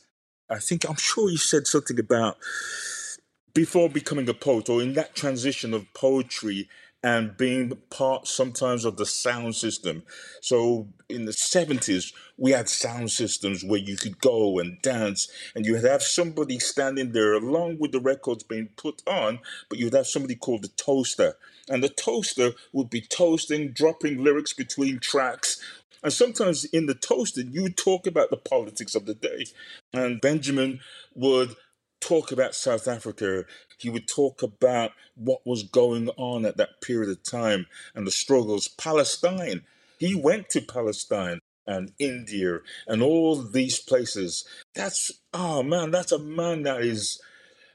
I 0.50 0.60
think 0.60 0.88
I'm 0.88 0.96
sure 0.96 1.30
he 1.30 1.38
said 1.38 1.68
something 1.68 2.00
about 2.00 2.38
before 3.54 3.90
becoming 3.90 4.30
a 4.30 4.34
poet, 4.34 4.70
or 4.70 4.82
in 4.82 4.94
that 4.94 5.16
transition 5.16 5.74
of 5.74 5.94
poetry 5.94 6.70
and 7.01 7.38
being 7.38 7.72
part 7.89 8.27
sometimes 8.27 8.84
of 8.84 8.98
the 8.98 9.06
sound 9.06 9.56
system. 9.56 10.03
So 10.41 10.89
in 11.08 11.25
the 11.25 11.32
70s, 11.32 12.13
we 12.38 12.51
had 12.51 12.68
sound 12.68 13.12
systems 13.12 13.63
where 13.63 13.79
you 13.79 13.96
could 13.96 14.20
go 14.20 14.60
and 14.60 14.82
dance, 14.82 15.29
and 15.56 15.65
you'd 15.65 15.86
have 15.86 16.03
somebody 16.03 16.60
standing 16.60 17.13
there 17.13 17.34
along 17.34 17.77
with 17.79 17.91
the 17.91 18.01
records 18.01 18.44
being 18.44 18.70
put 18.75 19.01
on, 19.08 19.39
but 19.70 19.79
you'd 19.79 19.94
have 19.94 20.08
somebody 20.08 20.36
called 20.36 20.63
the 20.63 20.70
toaster. 20.70 21.38
And 21.70 21.84
the 21.84 21.89
toaster 21.89 22.51
would 22.74 22.89
be 22.89 23.01
toasting, 23.01 23.72
dropping 23.72 24.22
lyrics 24.22 24.53
between 24.53 25.00
tracks. 25.00 25.62
And 26.03 26.12
sometimes 26.12 26.65
in 26.65 26.86
the 26.86 26.96
toaster, 26.96 27.41
you 27.41 27.63
would 27.63 27.77
talk 27.77 28.08
about 28.08 28.29
the 28.29 28.38
politics 28.38 28.96
of 28.96 29.06
the 29.06 29.13
day. 29.13 29.46
And 29.94 30.20
Benjamin 30.20 30.79
would 31.15 31.56
talk 32.00 32.32
about 32.32 32.56
South 32.56 32.88
Africa. 32.88 33.46
He 33.77 33.89
would 33.89 34.08
talk 34.08 34.41
about 34.41 34.91
what 35.15 35.46
was 35.46 35.63
going 35.63 36.10
on 36.18 36.46
at 36.46 36.58
that 36.58 36.82
period 36.82 37.10
of 37.10 37.24
time 37.24 37.68
and 37.96 38.06
the 38.06 38.12
struggles. 38.12 38.68
Palestine. 38.68 39.62
He 40.00 40.15
went 40.15 40.50
to 40.50 40.62
Palestine 40.62 41.39
and 41.68 41.91
India 42.00 42.60
and 42.88 43.01
all 43.01 43.36
these 43.36 43.79
places. 43.79 44.46
That's, 44.74 45.12
oh 45.34 45.62
man, 45.62 45.91
that's 45.91 46.12
a 46.12 46.20
man 46.20 46.63
that 46.63 46.82
is 46.82 47.22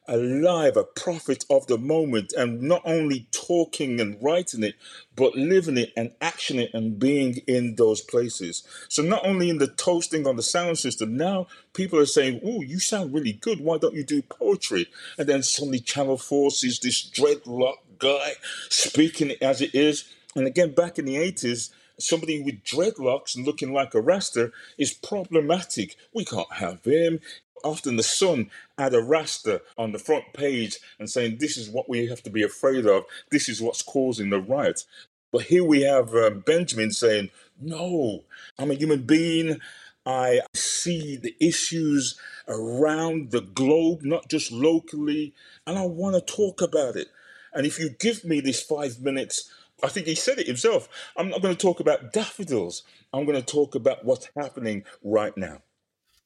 alive, 0.07 0.77
a 0.77 0.85
prophet 0.85 1.45
of 1.49 1.67
the 1.67 1.79
moment, 1.79 2.33
and 2.37 2.63
not 2.63 2.83
only 2.85 3.27
talking 3.31 4.01
and 4.01 4.23
writing 4.23 4.63
it, 4.63 4.75
but 5.17 5.35
living 5.35 5.79
it 5.79 5.93
and 5.97 6.11
actioning 6.21 6.65
it 6.65 6.75
and 6.75 6.99
being 6.99 7.37
in 7.47 7.77
those 7.77 8.01
places. 8.01 8.63
So 8.89 9.03
not 9.03 9.25
only 9.25 9.51
in 9.51 9.59
the 9.59 9.67
toasting 9.67 10.27
on 10.27 10.37
the 10.37 10.43
sound 10.43 10.79
system, 10.79 11.17
now 11.17 11.47
people 11.73 11.99
are 11.99 12.07
saying, 12.07 12.41
"Oh, 12.45 12.63
you 12.63 12.79
sound 12.79 13.15
really 13.15 13.33
good. 13.33 13.61
Why 13.61 13.79
don't 13.79 13.95
you 13.95 14.05
do 14.05 14.23
poetry?" 14.23 14.89
And 15.19 15.29
then 15.29 15.43
suddenly 15.43 15.81
Channel 15.81 16.19
Four 16.19 16.51
sees 16.51 16.79
this 16.79 17.03
dreadlock 17.03 17.79
guy 17.99 18.35
speaking 18.69 19.33
as 19.41 19.61
it 19.61 19.75
is. 19.75 20.05
And 20.37 20.47
again, 20.47 20.73
back 20.73 20.99
in 20.99 21.05
the 21.05 21.17
eighties 21.17 21.71
somebody 21.99 22.43
with 22.43 22.63
dreadlocks 22.65 23.37
and 23.37 23.47
looking 23.47 23.73
like 23.73 23.95
a 23.95 24.01
rasta 24.01 24.51
is 24.79 24.93
problematic. 24.93 25.97
We 26.13 26.25
can't 26.25 26.53
have 26.55 26.85
him. 26.85 27.21
Often 27.65 27.97
the 27.97 28.03
Sun 28.03 28.51
had 28.79 28.95
a 28.95 29.03
Rasta 29.03 29.63
on 29.79 29.93
the 29.93 29.99
front 29.99 30.25
page 30.35 30.79
and 30.99 31.09
saying, 31.09 31.39
This 31.41 31.57
is 31.57 31.71
what 31.71 31.89
we 31.89 32.07
have 32.07 32.23
to 32.25 32.31
be 32.31 32.43
afraid 32.43 32.87
of. 32.87 33.05
This 33.31 33.49
is 33.49 33.61
what's 33.61 33.83
causing 33.83 34.31
the 34.31 34.41
riots. 34.41 34.87
But 35.33 35.45
here 35.45 35.65
we 35.65 35.83
have 35.83 36.15
uh, 36.15 36.31
Benjamin 36.31 36.93
saying, 36.93 37.31
No, 37.61 38.25
I'm 38.59 38.71
a 38.71 38.75
human 38.75 39.03
being. 39.03 39.61
I 40.07 40.43
see 40.55 41.17
the 41.17 41.35
issues 41.41 42.21
around 42.47 43.31
the 43.31 43.41
globe, 43.41 44.01
not 44.03 44.29
just 44.29 44.53
locally, 44.53 45.33
and 45.67 45.79
I 45.79 45.87
want 45.87 46.15
to 46.15 46.35
talk 46.35 46.61
about 46.61 46.97
it. 46.97 47.09
And 47.55 47.67
if 47.67 47.79
you 47.79 47.89
give 47.89 48.25
me 48.25 48.41
this 48.41 48.63
five 48.63 49.01
minutes, 49.01 49.51
I 49.83 49.89
think 49.89 50.07
he 50.07 50.15
said 50.15 50.39
it 50.39 50.47
himself. 50.47 50.89
I'm 51.17 51.31
not 51.31 51.41
going 51.41 51.55
to 51.57 51.61
talk 51.61 51.81
about 51.81 52.13
daffodils. 52.13 52.83
I'm 53.13 53.25
going 53.25 53.41
to 53.41 53.47
talk 53.47 53.75
about 53.75 54.05
what's 54.05 54.29
happening 54.37 54.85
right 55.03 55.37
now. 55.37 55.63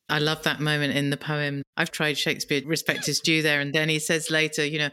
I 0.09 0.19
love 0.19 0.43
that 0.45 0.61
moment 0.61 0.97
in 0.97 1.11
the 1.11 1.17
poem. 1.17 1.63
I've 1.77 1.91
tried 1.91 2.19
Shakespeare, 2.19 2.63
respect 2.65 3.09
is 3.09 3.21
due 3.21 3.43
there. 3.43 3.61
And 3.61 3.75
then 3.75 3.89
he 3.89 3.99
says 3.99 4.31
later, 4.31 4.65
you 4.65 4.79
know, 4.79 4.91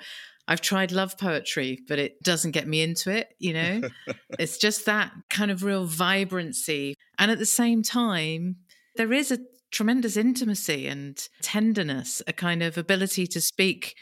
I've 0.48 0.62
tried 0.62 0.92
love 0.92 1.18
poetry, 1.18 1.80
but 1.88 2.00
it 2.00 2.22
doesn't 2.22 2.52
get 2.52 2.68
me 2.68 2.82
into 2.82 3.12
it, 3.12 3.30
you 3.40 3.54
know? 3.54 3.82
it's 4.40 4.58
just 4.58 4.86
that 4.86 5.12
kind 5.30 5.52
of 5.52 5.64
real 5.64 5.86
vibrancy. 5.86 6.96
And 7.18 7.32
at 7.32 7.40
the 7.40 7.46
same 7.46 7.82
time, 7.82 8.58
there 8.96 9.14
is 9.14 9.32
a 9.32 9.40
tremendous 9.72 10.18
intimacy 10.18 10.88
and 10.88 11.18
tenderness, 11.42 12.22
a 12.28 12.34
kind 12.34 12.62
of 12.62 12.78
ability 12.78 13.28
to 13.28 13.42
speak 13.42 13.96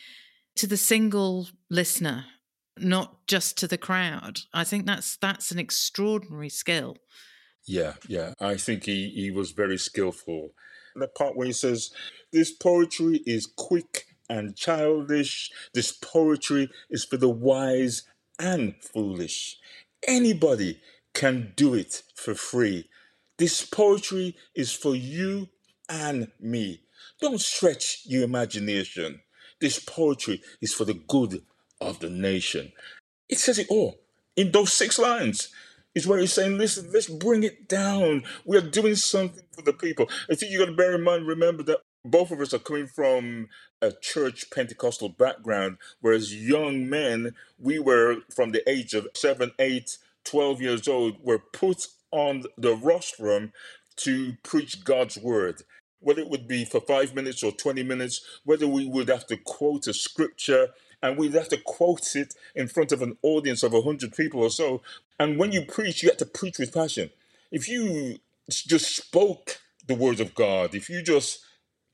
to 0.55 0.67
the 0.67 0.77
single 0.77 1.47
listener, 1.69 2.25
not 2.77 3.25
just 3.27 3.57
to 3.59 3.67
the 3.67 3.77
crowd. 3.77 4.41
I 4.53 4.63
think 4.63 4.85
that's 4.85 5.17
that's 5.17 5.51
an 5.51 5.59
extraordinary 5.59 6.49
skill. 6.49 6.97
Yeah, 7.65 7.93
yeah. 8.07 8.33
I 8.39 8.55
think 8.55 8.83
he, 8.83 9.09
he 9.09 9.31
was 9.31 9.51
very 9.51 9.77
skillful. 9.77 10.49
The 10.95 11.07
part 11.07 11.35
where 11.35 11.47
he 11.47 11.53
says, 11.53 11.91
This 12.31 12.51
poetry 12.51 13.21
is 13.25 13.47
quick 13.47 14.05
and 14.29 14.55
childish. 14.55 15.51
This 15.73 15.91
poetry 15.91 16.69
is 16.89 17.05
for 17.05 17.17
the 17.17 17.29
wise 17.29 18.03
and 18.39 18.75
foolish. 18.81 19.57
Anybody 20.07 20.81
can 21.13 21.53
do 21.55 21.73
it 21.73 22.03
for 22.15 22.35
free. 22.35 22.89
This 23.37 23.65
poetry 23.65 24.35
is 24.55 24.71
for 24.71 24.95
you 24.95 25.49
and 25.89 26.31
me. 26.39 26.81
Don't 27.21 27.41
stretch 27.41 28.01
your 28.05 28.23
imagination. 28.23 29.21
This 29.59 29.79
poetry 29.79 30.41
is 30.61 30.73
for 30.73 30.85
the 30.85 30.93
good 30.93 31.43
of 31.79 31.99
the 31.99 32.09
nation. 32.09 32.71
It 33.29 33.39
says 33.39 33.57
it 33.57 33.67
all 33.69 33.99
in 34.35 34.51
those 34.51 34.73
six 34.73 34.99
lines. 34.99 35.49
Is 35.95 36.07
where 36.07 36.19
he's 36.19 36.33
saying, 36.33 36.57
listen, 36.57 36.89
let's 36.91 37.07
bring 37.07 37.43
it 37.43 37.67
down. 37.69 38.23
We 38.45 38.57
are 38.57 38.61
doing 38.61 38.95
something 38.95 39.43
for 39.51 39.61
the 39.61 39.73
people. 39.73 40.09
I 40.29 40.35
think 40.35 40.51
you 40.51 40.59
got 40.59 40.65
to 40.65 40.75
bear 40.75 40.95
in 40.95 41.03
mind, 41.03 41.27
remember 41.27 41.63
that 41.63 41.81
both 42.03 42.31
of 42.31 42.41
us 42.41 42.53
are 42.53 42.59
coming 42.59 42.87
from 42.87 43.47
a 43.81 43.91
church 43.91 44.49
Pentecostal 44.51 45.09
background, 45.09 45.77
whereas 46.01 46.33
young 46.35 46.89
men, 46.89 47.35
we 47.59 47.79
were 47.79 48.17
from 48.35 48.51
the 48.51 48.67
age 48.69 48.93
of 48.93 49.07
seven, 49.15 49.51
eight, 49.59 49.97
12 50.25 50.61
years 50.61 50.87
old, 50.87 51.17
were 51.23 51.39
put 51.39 51.87
on 52.11 52.43
the 52.57 52.75
rostrum 52.75 53.53
to 53.97 54.33
preach 54.43 54.83
God's 54.83 55.17
word 55.17 55.63
whether 56.03 56.21
it 56.21 56.29
would 56.29 56.47
be 56.47 56.65
for 56.65 56.81
five 56.81 57.15
minutes 57.15 57.43
or 57.43 57.51
20 57.51 57.81
minutes, 57.83 58.21
whether 58.43 58.67
we 58.67 58.85
would 58.85 59.07
have 59.07 59.25
to 59.27 59.37
quote 59.37 59.87
a 59.87 59.93
scripture 59.93 60.69
and 61.03 61.17
we'd 61.17 61.33
have 61.33 61.49
to 61.49 61.57
quote 61.57 62.15
it 62.15 62.33
in 62.55 62.67
front 62.67 62.91
of 62.93 63.01
an 63.01 63.17
audience 63.21 63.61
of 63.61 63.73
100 63.73 64.15
people 64.15 64.41
or 64.41 64.49
so. 64.49 64.81
And 65.19 65.37
when 65.37 65.51
you 65.51 65.63
preach, 65.63 66.01
you 66.01 66.09
have 66.09 66.17
to 66.17 66.25
preach 66.25 66.57
with 66.57 66.73
passion. 66.73 67.11
If 67.51 67.67
you 67.67 68.17
just 68.49 68.95
spoke 68.95 69.59
the 69.85 69.95
words 69.95 70.21
of 70.21 70.33
God, 70.33 70.73
if 70.73 70.89
you 70.89 71.03
just 71.03 71.41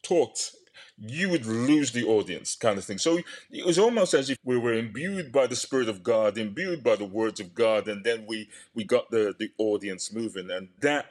talked, 0.03 0.51
you 0.97 1.29
would 1.29 1.45
lose 1.45 1.91
the 1.91 2.05
audience, 2.05 2.55
kind 2.55 2.77
of 2.77 2.85
thing. 2.85 2.99
So 2.99 3.19
it 3.49 3.65
was 3.65 3.79
almost 3.79 4.13
as 4.13 4.29
if 4.29 4.37
we 4.43 4.57
were 4.57 4.73
imbued 4.73 5.31
by 5.31 5.47
the 5.47 5.55
Spirit 5.55 5.89
of 5.89 6.03
God, 6.03 6.37
imbued 6.37 6.83
by 6.83 6.95
the 6.95 7.05
words 7.05 7.39
of 7.39 7.55
God, 7.55 7.87
and 7.87 8.03
then 8.03 8.25
we 8.27 8.49
we 8.75 8.83
got 8.83 9.09
the 9.09 9.33
the 9.37 9.51
audience 9.57 10.13
moving, 10.13 10.51
and 10.51 10.69
that 10.81 11.07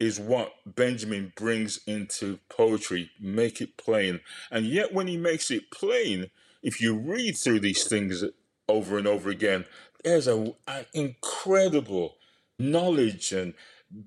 is 0.00 0.18
what 0.18 0.52
Benjamin 0.64 1.32
brings 1.36 1.80
into 1.86 2.38
poetry. 2.48 3.10
Make 3.20 3.60
it 3.60 3.76
plain. 3.76 4.20
And 4.50 4.64
yet, 4.64 4.94
when 4.94 5.08
he 5.08 5.16
makes 5.16 5.50
it 5.50 5.70
plain, 5.70 6.30
if 6.62 6.80
you 6.80 6.94
read 6.96 7.36
through 7.36 7.60
these 7.60 7.84
things 7.84 8.24
over 8.68 8.98
and 8.98 9.06
over 9.06 9.30
again, 9.30 9.64
there's 10.04 10.26
an 10.26 10.54
incredible 10.92 12.16
knowledge 12.58 13.32
and 13.32 13.54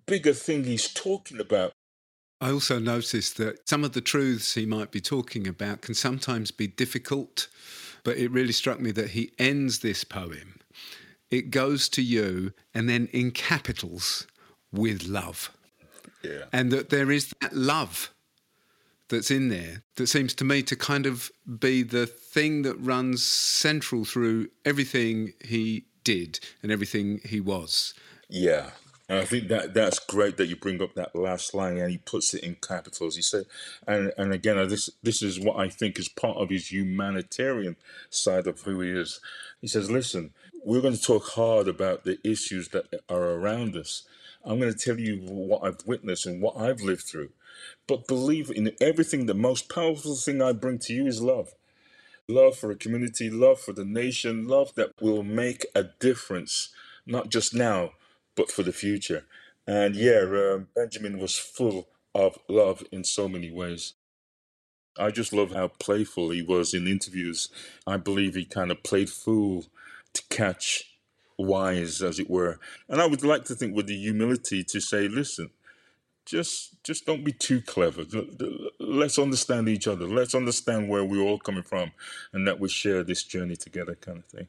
bigger 0.06 0.34
thing 0.34 0.64
he's 0.64 0.94
talking 0.94 1.40
about. 1.40 1.72
I 2.40 2.52
also 2.52 2.80
noticed 2.80 3.38
that 3.38 3.70
some 3.70 3.84
of 3.84 3.94
the 3.94 4.02
truths 4.02 4.56
he 4.56 4.66
might 4.66 4.92
be 4.92 5.02
talking 5.02 5.48
about 5.48 5.82
can 5.82 5.94
sometimes 5.94 6.50
be 6.52 6.68
difficult, 6.68 7.48
but 8.04 8.18
it 8.18 8.32
really 8.32 8.54
struck 8.54 8.80
me 8.80 8.92
that 8.92 9.12
he 9.12 9.32
ends 9.38 9.80
this 9.80 10.04
poem. 10.04 10.60
It 11.30 11.52
goes 11.52 11.88
to 11.90 12.02
you, 12.02 12.52
and 12.74 12.90
then 12.90 13.08
in 13.14 13.32
capitals, 13.32 14.28
with 14.72 15.06
love. 15.06 15.52
Yeah. 16.24 16.46
And 16.52 16.72
that 16.72 16.90
there 16.90 17.12
is 17.12 17.34
that 17.42 17.56
love 17.56 18.12
that's 19.12 19.30
in 19.30 19.50
there 19.50 19.84
that 19.96 20.08
seems 20.08 20.34
to 20.34 20.44
me 20.44 20.64
to 20.64 20.76
kind 20.76 21.06
of 21.06 21.32
be 21.60 21.84
the 21.84 22.08
thing 22.08 22.64
that 22.64 22.76
runs 22.80 23.22
central 23.24 24.04
through 24.04 24.48
everything 24.66 25.34
he 25.44 25.86
did 26.04 26.40
and 26.64 26.72
everything 26.72 27.20
he 27.24 27.40
was. 27.40 27.94
Yeah. 28.28 28.72
And 29.08 29.20
I 29.20 29.26
think 29.26 29.50
that 29.50 29.74
that's 29.74 30.00
great 30.00 30.38
that 30.38 30.48
you 30.48 30.56
bring 30.56 30.82
up 30.82 30.96
that 30.96 31.16
last 31.16 31.54
line 31.54 31.78
and 31.78 31.92
he 31.92 31.98
puts 31.98 32.34
it 32.34 32.44
in 32.44 32.56
capitals. 32.56 33.18
He 33.18 33.22
said, 33.22 33.44
and 33.86 34.14
and 34.18 34.34
again, 34.34 34.56
this 34.70 34.90
this 35.04 35.22
is 35.22 35.40
what 35.40 35.58
I 35.58 35.68
think 35.68 36.00
is 36.00 36.08
part 36.08 36.38
of 36.38 36.50
his 36.50 36.72
humanitarian 36.72 37.76
side 38.10 38.48
of 38.48 38.62
who 38.62 38.80
he 38.80 38.90
is. 38.90 39.20
He 39.60 39.68
says, 39.68 39.92
"Listen, 39.92 40.32
we're 40.64 40.82
going 40.82 40.96
to 40.96 41.02
talk 41.02 41.28
hard 41.32 41.68
about 41.68 42.06
the 42.06 42.20
issues 42.24 42.70
that 42.70 42.86
are 43.10 43.32
around 43.32 43.76
us, 43.76 44.04
I'm 44.44 44.60
going 44.60 44.74
to 44.74 44.80
tell 44.80 45.00
you 45.00 45.18
what 45.18 45.64
I've 45.64 45.86
witnessed 45.86 46.26
and 46.26 46.42
what 46.42 46.58
I've 46.58 46.82
lived 46.82 47.04
through. 47.04 47.30
But 47.88 48.08
believe 48.08 48.50
in 48.50 48.72
everything, 48.82 49.26
the 49.26 49.34
most 49.34 49.70
powerful 49.70 50.16
thing 50.16 50.42
I 50.42 50.54
bring 50.54 50.80
to 50.80 50.94
you 50.94 51.08
is 51.08 51.22
love. 51.22 51.54
Love 52.28 52.58
for 52.58 52.72
a 52.72 52.76
community, 52.76 53.30
love 53.30 53.60
for 53.60 53.74
the 53.74 53.86
nation, 53.86 54.48
love 54.48 54.74
that 54.76 54.92
will 55.02 55.24
make 55.24 55.66
a 55.76 55.84
difference, 56.00 56.70
not 57.06 57.30
just 57.30 57.54
now, 57.54 57.92
but 58.36 58.50
for 58.50 58.64
the 58.64 58.72
future. 58.72 59.26
And 59.68 59.96
yeah, 59.96 60.22
uh, 60.22 60.60
Benjamin 60.76 61.20
was 61.20 61.38
full 61.38 61.90
of 62.16 62.38
love 62.48 62.84
in 62.92 63.04
so 63.04 63.28
many 63.28 63.52
ways. 63.52 63.94
I 64.98 65.12
just 65.12 65.34
love 65.34 65.52
how 65.54 65.70
playful 65.70 66.30
he 66.30 66.42
was 66.42 66.74
in 66.74 66.88
interviews. 66.88 67.50
I 67.88 67.98
believe 67.98 68.36
he 68.36 68.46
kind 68.46 68.72
of 68.72 68.84
played 68.84 69.10
fool 69.10 69.66
to 70.14 70.22
catch 70.30 70.86
wise, 71.38 72.02
as 72.02 72.20
it 72.20 72.30
were. 72.30 72.60
And 72.90 73.02
I 73.02 73.08
would 73.08 73.24
like 73.24 73.46
to 73.46 73.56
think 73.56 73.76
with 73.76 73.88
the 73.88 73.98
humility 73.98 74.64
to 74.66 74.80
say, 74.80 75.08
listen, 75.08 75.52
just 76.32 76.82
just 76.84 77.06
don't 77.06 77.24
be 77.24 77.34
too 77.34 77.62
clever. 77.62 78.04
Let's 78.80 79.20
understand 79.20 79.68
each 79.68 79.88
other. 79.88 80.08
Let's 80.08 80.34
understand 80.34 80.90
where 80.90 81.04
we're 81.04 81.22
all 81.22 81.38
coming 81.38 81.64
from, 81.64 81.92
and 82.32 82.48
that 82.48 82.60
we 82.60 82.70
share 82.70 83.04
this 83.04 83.24
journey 83.24 83.58
together, 83.58 83.96
kind 83.96 84.18
of 84.18 84.26
thing. 84.26 84.48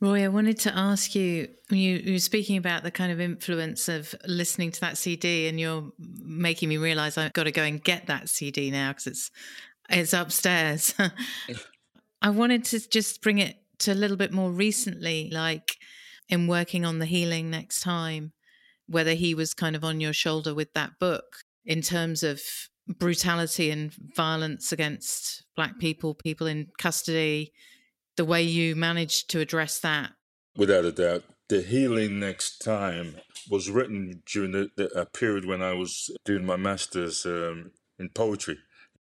Roy, 0.00 0.24
I 0.24 0.28
wanted 0.28 0.58
to 0.60 0.76
ask 0.76 1.14
you, 1.14 1.48
you, 1.68 1.96
you 1.96 2.12
were 2.12 2.18
speaking 2.18 2.56
about 2.56 2.84
the 2.84 2.90
kind 2.90 3.12
of 3.12 3.20
influence 3.20 3.88
of 3.88 4.14
listening 4.26 4.70
to 4.72 4.80
that 4.80 4.96
CD, 4.96 5.48
and 5.48 5.58
you're 5.58 5.90
making 5.98 6.68
me 6.68 6.76
realize 6.76 7.18
I've 7.18 7.32
got 7.32 7.44
to 7.44 7.52
go 7.52 7.62
and 7.62 7.82
get 7.82 8.06
that 8.06 8.28
CD 8.28 8.70
now 8.70 8.92
because 8.92 9.06
it's 9.06 9.30
it's 9.88 10.12
upstairs. 10.12 10.94
I 12.22 12.30
wanted 12.30 12.64
to 12.66 12.88
just 12.88 13.22
bring 13.22 13.38
it 13.38 13.56
to 13.80 13.92
a 13.92 13.94
little 13.94 14.18
bit 14.18 14.32
more 14.32 14.50
recently, 14.50 15.30
like 15.32 15.76
in 16.28 16.46
working 16.46 16.84
on 16.84 16.98
the 16.98 17.06
healing 17.06 17.50
next 17.50 17.80
time, 17.80 18.32
whether 18.90 19.14
he 19.14 19.34
was 19.34 19.54
kind 19.54 19.76
of 19.76 19.84
on 19.84 20.00
your 20.00 20.12
shoulder 20.12 20.52
with 20.52 20.72
that 20.74 20.98
book 20.98 21.24
in 21.64 21.80
terms 21.80 22.22
of 22.24 22.40
brutality 22.98 23.70
and 23.70 23.94
violence 24.16 24.72
against 24.72 25.44
black 25.54 25.78
people, 25.78 26.12
people 26.12 26.46
in 26.48 26.66
custody, 26.78 27.52
the 28.16 28.24
way 28.24 28.42
you 28.42 28.74
managed 28.74 29.30
to 29.30 29.38
address 29.38 29.78
that. 29.78 30.10
Without 30.56 30.84
a 30.84 30.92
doubt. 30.92 31.22
The 31.48 31.62
healing 31.62 32.18
next 32.18 32.58
time 32.58 33.16
was 33.48 33.70
written 33.70 34.22
during 34.26 34.52
the, 34.52 34.70
the, 34.76 34.86
a 34.98 35.06
period 35.06 35.44
when 35.46 35.62
I 35.62 35.72
was 35.72 36.10
doing 36.24 36.44
my 36.44 36.56
master's 36.56 37.24
um, 37.24 37.70
in 37.98 38.08
poetry. 38.08 38.58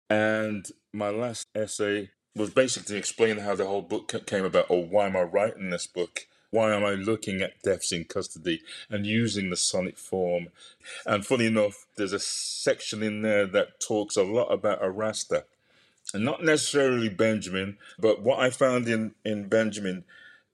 And 0.08 0.66
my 0.92 1.10
last 1.10 1.46
essay 1.54 2.10
was 2.34 2.50
basically 2.50 2.96
explaining 2.96 3.44
how 3.44 3.54
the 3.54 3.66
whole 3.66 3.82
book 3.82 4.26
came 4.26 4.44
about, 4.44 4.66
or 4.68 4.84
why 4.84 5.06
am 5.06 5.16
I 5.16 5.22
writing 5.22 5.70
this 5.70 5.86
book? 5.86 6.26
Why 6.54 6.72
am 6.72 6.84
I 6.84 6.92
looking 6.92 7.42
at 7.42 7.60
deaths 7.64 7.90
in 7.90 8.04
custody 8.04 8.62
and 8.88 9.04
using 9.04 9.50
the 9.50 9.56
sonnet 9.56 9.98
form? 9.98 10.50
And 11.04 11.26
funny 11.26 11.46
enough, 11.46 11.84
there's 11.96 12.12
a 12.12 12.20
section 12.20 13.02
in 13.02 13.22
there 13.22 13.44
that 13.48 13.80
talks 13.80 14.14
a 14.16 14.22
lot 14.22 14.52
about 14.52 14.78
a 14.80 14.88
Rasta. 14.88 15.46
And 16.12 16.24
not 16.24 16.44
necessarily 16.44 17.08
Benjamin, 17.08 17.76
but 17.98 18.22
what 18.22 18.38
I 18.38 18.50
found 18.50 18.86
in, 18.86 19.16
in 19.24 19.48
Benjamin 19.48 20.04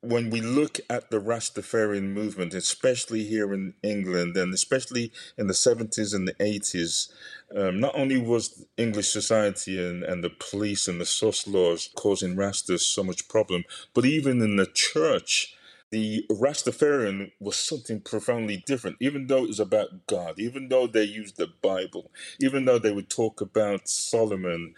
when 0.01 0.31
we 0.31 0.41
look 0.41 0.81
at 0.89 1.11
the 1.11 1.21
Rastafarian 1.21 2.15
movement, 2.15 2.55
especially 2.55 3.25
here 3.25 3.53
in 3.53 3.75
England 3.83 4.39
and 4.39 4.55
especially 4.55 5.13
in 5.37 5.49
the 5.49 5.53
70s 5.53 6.15
and 6.15 6.27
the 6.27 6.33
80s, 6.33 7.13
um, 7.55 7.79
not 7.79 7.95
only 7.95 8.17
was 8.17 8.65
English 8.79 9.11
society 9.11 9.79
and, 9.79 10.03
and 10.03 10.25
the 10.25 10.31
police 10.31 10.89
and 10.89 10.99
the 10.99 11.05
sus 11.05 11.47
laws 11.47 11.91
causing 11.95 12.37
Rastas 12.37 12.81
so 12.81 13.05
much 13.05 13.29
problem, 13.29 13.65
but 13.93 14.07
even 14.07 14.41
in 14.41 14.57
the 14.57 14.65
church, 14.65 15.55
the 15.91 16.25
Rastafarian 16.31 17.33
was 17.41 17.57
something 17.57 18.01
profoundly 18.01 18.63
different, 18.67 18.97
even 19.01 19.27
though 19.27 19.45
it 19.45 19.49
was 19.49 19.61
about 19.61 20.07
God, 20.07 20.39
even 20.39 20.69
though 20.69 20.87
they 20.87 21.03
used 21.05 21.37
the 21.37 21.49
Bible, 21.63 22.11
even 22.41 22.65
though 22.65 22.79
they 22.79 22.93
would 22.93 23.11
talk 23.11 23.41
about 23.41 23.89
Solomon, 23.89 24.75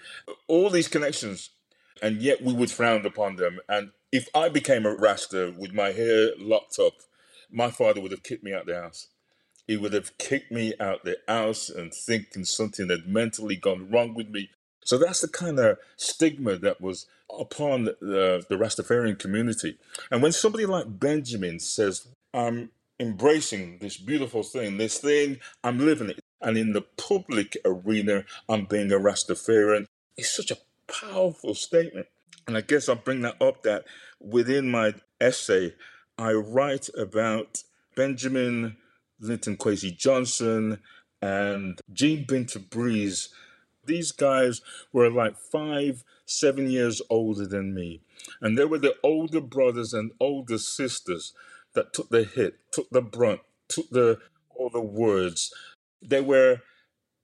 all 0.49 0.71
these 0.71 0.89
connections, 0.89 1.51
and 2.01 2.23
yet 2.23 2.43
we 2.43 2.53
would 2.53 2.71
frown 2.71 3.05
upon 3.05 3.37
them. 3.37 3.61
And 3.69 3.91
if 4.11 4.29
I 4.35 4.49
became 4.49 4.87
a 4.87 4.95
Rasta 4.95 5.55
with 5.57 5.73
my 5.73 5.93
hair 5.93 6.31
locked 6.39 6.79
up, 6.79 6.95
my 7.51 7.71
father 7.71 8.01
would 8.01 8.11
have 8.11 8.23
kicked 8.23 8.45
me 8.45 8.55
out 8.55 8.67
the 8.67 8.81
house. 8.81 9.09
He 9.67 9.77
would 9.77 9.93
have 9.93 10.17
kicked 10.19 10.51
me 10.51 10.75
out 10.81 11.05
the 11.05 11.19
house 11.29 11.69
and 11.69 11.93
thinking 11.95 12.45
something 12.45 12.89
had 12.89 13.07
mentally 13.07 13.57
gone 13.57 13.91
wrong 13.91 14.15
with 14.15 14.29
me. 14.29 14.51
So 14.85 14.99
that's 14.99 15.21
the 15.21 15.29
kind 15.29 15.59
of 15.59 15.79
stigma 15.97 16.57
that 16.59 16.81
was 16.81 17.07
upon 17.39 17.85
the, 17.85 18.45
the 18.49 18.57
Rastafarian 18.57 19.19
community. 19.19 19.79
And 20.11 20.23
when 20.23 20.33
somebody 20.33 20.67
like 20.67 20.99
Benjamin 20.99 21.61
says, 21.61 22.09
I'm 22.35 22.71
embracing 22.99 23.79
this 23.79 23.97
beautiful 23.97 24.43
thing, 24.43 24.77
this 24.77 24.99
thing, 24.99 25.39
I'm 25.65 25.79
living 25.79 26.11
it, 26.11 26.21
and 26.41 26.59
in 26.59 26.73
the 26.73 26.83
public 26.83 27.57
arena, 27.65 28.25
I'm 28.49 28.67
being 28.67 28.93
a 28.93 28.97
Rastafarian, 28.97 29.87
it's 30.17 30.35
such 30.35 30.51
a 30.51 30.59
powerful 30.93 31.55
statement. 31.55 32.07
And 32.47 32.57
I 32.57 32.61
guess 32.61 32.89
I'll 32.89 32.97
bring 32.97 33.23
that 33.23 33.41
up 33.41 33.63
that 33.63 33.85
within 34.21 34.71
my 34.71 34.95
essay, 35.21 35.75
I 36.19 36.33
write 36.33 36.89
about 36.99 37.63
Benjamin 37.97 38.77
Linton 39.21 39.57
Kwesi 39.57 39.97
Johnson 39.97 40.81
and 41.21 41.81
Jean 41.93 42.27
Binta 42.27 42.69
Breeze. 42.69 43.29
These 43.85 44.13
guys 44.13 44.61
were 44.93 45.11
like 45.11 45.37
five, 45.37 46.05
seven 46.25 46.71
years 46.71 47.03
older 47.11 47.47
than 47.47 47.75
me. 47.75 48.01
And 48.41 48.57
they 48.57 48.65
were 48.65 48.79
the 48.79 48.97
older 49.03 49.41
brothers 49.41 49.93
and 49.93 50.13
older 50.21 50.59
sisters 50.59 51.33
that 51.75 51.93
took 51.93 52.11
the 52.11 52.25
hit, 52.25 52.59
took 52.71 52.91
the 52.91 53.03
brunt, 53.03 53.41
took 53.69 53.91
the 53.91 54.19
all 54.55 54.71
the 54.71 54.81
words. 54.81 55.53
They 56.01 56.21
were 56.21 56.61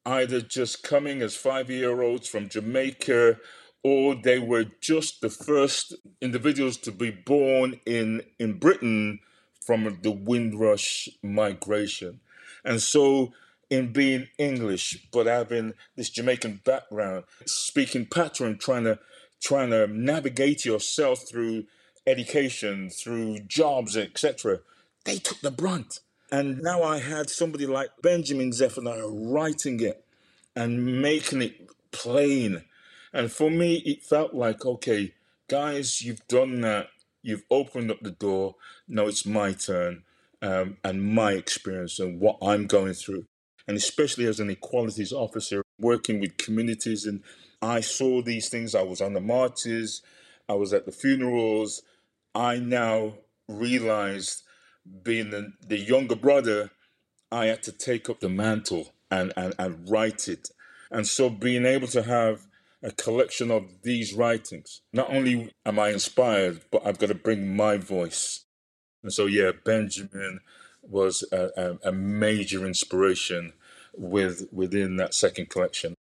either 0.04 0.40
just 0.40 0.82
coming 0.82 1.22
as 1.22 1.36
five 1.36 1.70
year 1.70 2.02
olds 2.02 2.28
from 2.28 2.48
Jamaica 2.48 3.38
or 3.82 4.14
they 4.14 4.38
were 4.38 4.66
just 4.80 5.20
the 5.20 5.30
first 5.30 5.94
individuals 6.20 6.76
to 6.78 6.92
be 6.92 7.10
born 7.10 7.80
in, 7.86 8.22
in 8.38 8.58
Britain 8.58 9.20
from 9.64 9.98
the 10.02 10.10
Windrush 10.10 11.08
migration. 11.22 12.20
And 12.64 12.82
so, 12.82 13.32
in 13.70 13.92
being 13.92 14.28
English, 14.38 15.06
but 15.12 15.26
having 15.26 15.74
this 15.96 16.10
Jamaican 16.10 16.62
background, 16.64 17.24
speaking 17.46 18.06
Patois, 18.06 18.54
trying 18.54 18.84
to 18.84 18.98
trying 19.40 19.70
to 19.70 19.86
navigate 19.86 20.64
yourself 20.64 21.28
through 21.28 21.64
education, 22.06 22.90
through 22.90 23.38
jobs, 23.40 23.96
etc., 23.96 24.60
they 25.04 25.18
took 25.18 25.40
the 25.40 25.50
brunt. 25.50 26.00
And 26.30 26.60
now 26.60 26.82
I 26.82 26.98
had 26.98 27.30
somebody 27.30 27.66
like 27.66 27.90
Benjamin 28.02 28.52
Zephaniah 28.52 29.06
writing 29.06 29.80
it 29.80 30.04
and 30.56 31.00
making 31.00 31.42
it 31.42 31.70
plain. 31.92 32.64
And 33.12 33.30
for 33.30 33.50
me, 33.50 33.76
it 33.86 34.02
felt 34.02 34.34
like, 34.34 34.66
okay, 34.66 35.14
guys, 35.48 36.02
you've 36.02 36.26
done 36.28 36.60
that. 36.62 36.88
You've 37.22 37.44
opened 37.50 37.90
up 37.90 38.00
the 38.00 38.10
door. 38.10 38.56
Now 38.86 39.06
it's 39.06 39.24
my 39.24 39.52
turn 39.52 40.02
um, 40.42 40.76
and 40.84 41.02
my 41.02 41.32
experience 41.32 41.98
and 41.98 42.20
what 42.20 42.38
I'm 42.42 42.66
going 42.66 42.94
through. 42.94 43.24
And 43.68 43.76
especially 43.76 44.26
as 44.26 44.40
an 44.40 44.50
equalities 44.50 45.12
officer, 45.12 45.62
working 45.78 46.18
with 46.18 46.38
communities, 46.38 47.04
and 47.04 47.22
I 47.62 47.80
saw 47.80 48.22
these 48.22 48.48
things. 48.48 48.74
I 48.74 48.82
was 48.82 49.00
on 49.00 49.12
the 49.12 49.20
marches, 49.20 50.02
I 50.48 50.54
was 50.54 50.72
at 50.72 50.86
the 50.86 50.92
funerals. 50.92 51.82
I 52.34 52.58
now 52.58 53.18
realized, 53.46 54.42
being 55.02 55.30
the, 55.30 55.52
the 55.66 55.78
younger 55.78 56.16
brother, 56.16 56.70
I 57.30 57.46
had 57.46 57.62
to 57.64 57.72
take 57.72 58.08
up 58.08 58.20
the 58.20 58.28
mantle 58.28 58.94
and, 59.10 59.32
and, 59.36 59.54
and 59.58 59.88
write 59.90 60.28
it. 60.28 60.48
And 60.90 61.06
so 61.06 61.28
being 61.28 61.66
able 61.66 61.88
to 61.88 62.02
have 62.02 62.46
a 62.82 62.90
collection 62.92 63.50
of 63.50 63.82
these 63.82 64.14
writings, 64.14 64.80
not 64.92 65.10
only 65.10 65.52
am 65.66 65.78
I 65.78 65.90
inspired, 65.90 66.62
but 66.70 66.86
I've 66.86 66.98
got 66.98 67.08
to 67.08 67.14
bring 67.14 67.54
my 67.54 67.76
voice. 67.76 68.44
And 69.02 69.12
so, 69.12 69.26
yeah, 69.26 69.52
Benjamin 69.64 70.40
was 70.82 71.24
a, 71.32 71.50
a, 71.56 71.88
a 71.88 71.92
major 71.92 72.66
inspiration 72.66 73.52
with 73.98 74.48
within 74.52 74.96
that 74.96 75.14
second 75.14 75.50
collection. 75.50 75.94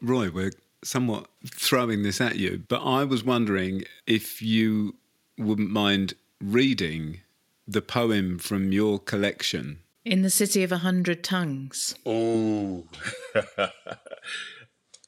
Roy, 0.00 0.30
we're 0.30 0.52
somewhat 0.84 1.26
throwing 1.46 2.02
this 2.02 2.20
at 2.20 2.36
you, 2.36 2.62
but 2.68 2.82
I 2.82 3.04
was 3.04 3.24
wondering 3.24 3.84
if 4.06 4.40
you 4.40 4.96
wouldn't 5.36 5.70
mind 5.70 6.14
reading 6.40 7.20
the 7.66 7.82
poem 7.82 8.38
from 8.38 8.72
your 8.72 8.98
collection. 8.98 9.80
In 10.04 10.22
the 10.22 10.30
City 10.30 10.62
of 10.62 10.72
a 10.72 10.78
Hundred 10.78 11.22
Tongues. 11.22 11.94
Oh, 12.06 12.84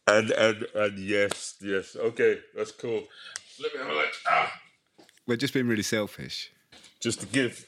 and, 0.06 0.30
and 0.30 0.66
and 0.74 0.98
yes, 0.98 1.54
yes. 1.60 1.96
Okay, 1.96 2.40
that's 2.54 2.72
cool. 2.72 3.04
Let 3.62 3.74
me 3.74 3.80
have 3.80 3.88
a 3.88 3.94
look. 3.94 4.12
Ah. 4.28 4.52
We're 5.26 5.36
just 5.36 5.54
being 5.54 5.68
really 5.68 5.82
selfish. 5.82 6.50
Just 7.00 7.20
to 7.20 7.26
give 7.26 7.66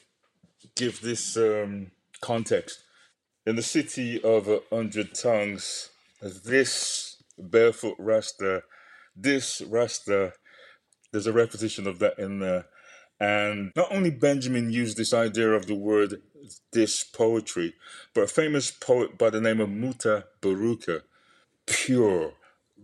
give 0.75 1.01
this 1.01 1.37
um, 1.37 1.91
context, 2.21 2.83
in 3.45 3.55
the 3.55 3.63
city 3.63 4.21
of 4.23 4.47
a 4.47 4.61
hundred 4.71 5.13
tongues, 5.13 5.89
this 6.21 7.23
barefoot 7.37 7.95
rasta, 7.99 8.63
this 9.15 9.61
rasta, 9.61 10.33
there's 11.11 11.27
a 11.27 11.33
repetition 11.33 11.87
of 11.87 11.99
that 11.99 12.17
in 12.17 12.39
there. 12.39 12.65
And 13.19 13.71
not 13.75 13.91
only 13.91 14.09
Benjamin 14.09 14.71
used 14.71 14.97
this 14.97 15.13
idea 15.13 15.51
of 15.51 15.67
the 15.67 15.75
word 15.75 16.21
this 16.71 17.03
poetry, 17.03 17.75
but 18.13 18.23
a 18.23 18.27
famous 18.27 18.71
poet 18.71 19.17
by 19.17 19.29
the 19.29 19.41
name 19.41 19.59
of 19.59 19.69
Muta 19.69 20.25
Baruka, 20.41 21.01
pure 21.65 22.33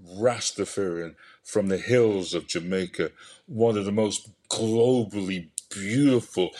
Rastafarian 0.07 1.15
from 1.43 1.67
the 1.67 1.77
hills 1.77 2.33
of 2.33 2.47
Jamaica, 2.47 3.11
one 3.47 3.77
of 3.77 3.85
the 3.85 3.91
most 3.91 4.29
globally 4.49 5.49
beautiful, 5.69 6.51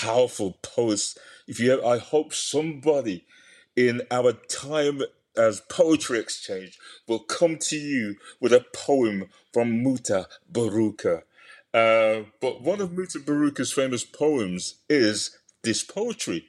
powerful 0.00 0.58
poets. 0.62 1.16
If 1.46 1.60
you 1.60 1.70
have, 1.70 1.84
I 1.84 1.98
hope 1.98 2.32
somebody 2.32 3.24
in 3.76 4.02
our 4.10 4.32
time 4.32 5.02
as 5.36 5.60
poetry 5.68 6.18
exchange 6.18 6.78
will 7.06 7.20
come 7.20 7.56
to 7.58 7.76
you 7.76 8.16
with 8.40 8.52
a 8.52 8.64
poem 8.74 9.26
from 9.52 9.82
Muta 9.82 10.26
Baruka. 10.50 11.22
Uh, 11.72 12.24
but 12.40 12.62
one 12.62 12.80
of 12.80 12.90
Mutabaruka's 12.90 13.72
famous 13.72 14.04
poems 14.04 14.76
is 14.88 15.38
this 15.62 15.84
poetry. 15.84 16.46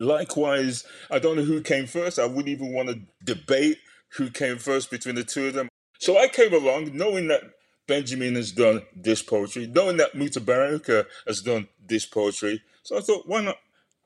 Likewise, 0.00 0.84
I 1.10 1.18
don't 1.18 1.36
know 1.36 1.44
who 1.44 1.60
came 1.60 1.86
first. 1.86 2.18
I 2.18 2.26
wouldn't 2.26 2.48
even 2.48 2.72
want 2.72 2.88
to 2.88 3.00
debate 3.22 3.78
who 4.16 4.30
came 4.30 4.58
first 4.58 4.90
between 4.90 5.14
the 5.14 5.24
two 5.24 5.48
of 5.48 5.54
them. 5.54 5.68
So 6.00 6.18
I 6.18 6.28
came 6.28 6.52
along 6.52 6.96
knowing 6.96 7.28
that 7.28 7.42
Benjamin 7.86 8.34
has 8.34 8.52
done 8.52 8.82
this 8.94 9.22
poetry, 9.22 9.66
knowing 9.66 9.96
that 9.96 10.12
Mutabaruka 10.12 11.06
has 11.26 11.40
done 11.40 11.68
this 11.84 12.06
poetry. 12.06 12.62
So 12.88 12.96
I 12.96 13.00
thought, 13.00 13.28
why 13.28 13.42
not 13.42 13.58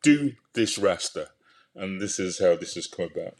do 0.02 0.32
this 0.54 0.76
Rasta? 0.76 1.28
And 1.72 2.00
this 2.00 2.18
is 2.18 2.40
how 2.40 2.56
this 2.56 2.74
has 2.74 2.88
come 2.88 3.10
about. 3.14 3.36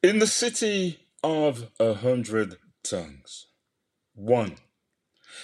In 0.00 0.20
the 0.20 0.28
city 0.28 1.00
of 1.24 1.66
a 1.80 1.94
hundred 1.94 2.54
tongues, 2.84 3.46
one. 4.14 4.58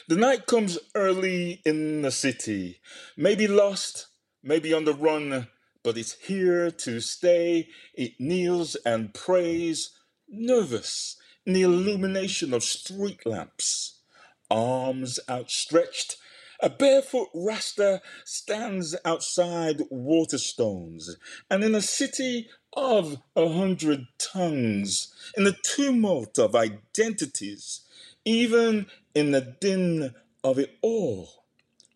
The 0.06 0.14
night 0.14 0.46
comes 0.46 0.78
early 0.94 1.60
in 1.66 2.02
the 2.02 2.12
city, 2.12 2.78
maybe 3.16 3.48
lost, 3.48 4.06
maybe 4.44 4.72
on 4.72 4.84
the 4.84 4.94
run, 4.94 5.48
but 5.82 5.98
it's 5.98 6.12
here 6.12 6.70
to 6.70 7.00
stay. 7.00 7.66
It 7.94 8.20
kneels 8.20 8.76
and 8.86 9.12
prays, 9.12 9.90
nervous 10.28 11.16
in 11.44 11.54
the 11.54 11.62
illumination 11.62 12.54
of 12.54 12.62
street 12.62 13.26
lamps, 13.26 14.02
arms 14.48 15.18
outstretched. 15.28 16.18
A 16.64 16.70
barefoot 16.70 17.28
Rasta 17.34 18.00
stands 18.24 18.96
outside 19.04 19.80
Waterstones, 19.92 21.10
and 21.50 21.62
in 21.62 21.74
a 21.74 21.82
city 21.82 22.48
of 22.72 23.18
a 23.36 23.50
hundred 23.50 24.06
tongues, 24.16 25.14
in 25.36 25.44
the 25.44 25.58
tumult 25.62 26.38
of 26.38 26.54
identities, 26.54 27.82
even 28.24 28.86
in 29.14 29.32
the 29.32 29.42
din 29.60 30.14
of 30.42 30.58
it 30.58 30.78
all, 30.80 31.44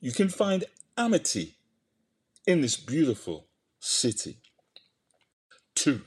you 0.00 0.12
can 0.12 0.28
find 0.28 0.64
amity 0.98 1.54
in 2.46 2.61
this 2.61 2.76
beautiful 2.76 3.46
city. 3.81 4.37
Two. 5.74 6.02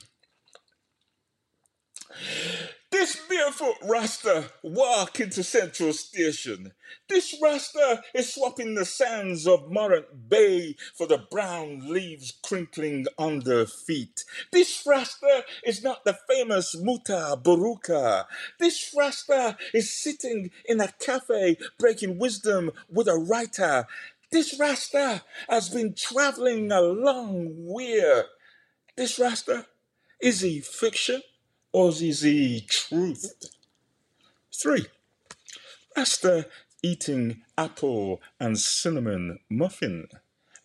This 3.02 3.20
barefoot 3.28 3.74
Rasta 3.82 4.44
walk 4.62 5.18
into 5.18 5.42
Central 5.42 5.92
Station. 5.92 6.72
This 7.08 7.36
Rasta 7.42 8.00
is 8.14 8.32
swapping 8.32 8.76
the 8.76 8.84
sands 8.84 9.44
of 9.44 9.72
Morant 9.72 10.28
Bay 10.28 10.76
for 10.94 11.08
the 11.08 11.18
brown 11.18 11.92
leaves 11.92 12.32
crinkling 12.44 13.06
under 13.18 13.66
feet. 13.66 14.24
This 14.52 14.84
Rasta 14.86 15.42
is 15.64 15.82
not 15.82 16.04
the 16.04 16.16
famous 16.30 16.76
Mutabaruka. 16.76 18.26
This 18.60 18.94
Rasta 18.96 19.56
is 19.74 19.92
sitting 19.92 20.52
in 20.64 20.80
a 20.80 20.92
cafe 21.00 21.56
breaking 21.80 22.20
wisdom 22.20 22.70
with 22.88 23.08
a 23.08 23.16
writer. 23.16 23.88
This 24.30 24.56
Rasta 24.60 25.24
has 25.48 25.70
been 25.70 25.94
traveling 25.94 26.70
a 26.70 26.80
long 26.80 27.66
way. 27.66 28.22
This 28.96 29.18
Rasta, 29.18 29.66
is 30.20 30.42
he 30.42 30.60
fiction? 30.60 31.22
Is 32.02 32.20
truth? 32.68 33.34
Three, 34.54 34.86
Rasta 35.96 36.46
eating 36.82 37.42
apple 37.56 38.20
and 38.40 38.58
cinnamon 38.58 39.38
muffin. 39.48 40.08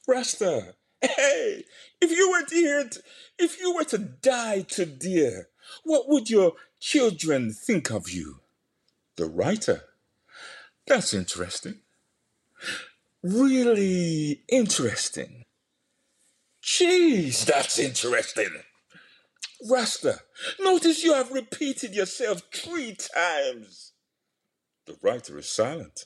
Rasta, 0.07 0.75
hey, 1.01 1.63
if 2.01 2.11
you 2.11 2.31
were 2.31 2.43
to 2.43 2.55
hear 2.55 2.89
if 3.37 3.59
you 3.59 3.73
were 3.75 3.83
to 3.85 3.97
die 3.97 4.61
today, 4.61 5.41
what 5.83 6.07
would 6.07 6.29
your 6.29 6.53
children 6.79 7.51
think 7.53 7.91
of 7.91 8.09
you? 8.09 8.39
The 9.15 9.25
writer. 9.25 9.83
That's 10.85 11.13
interesting. 11.13 11.79
Really 13.23 14.41
interesting. 14.47 15.43
Jeez, 16.63 17.45
that's 17.45 17.79
interesting. 17.79 18.49
Rasta, 19.69 20.19
notice 20.59 21.03
you 21.03 21.13
have 21.13 21.31
repeated 21.31 21.95
yourself 21.95 22.43
three 22.53 22.95
times. 22.95 23.93
The 24.85 24.97
writer 25.01 25.37
is 25.37 25.47
silent. 25.47 26.05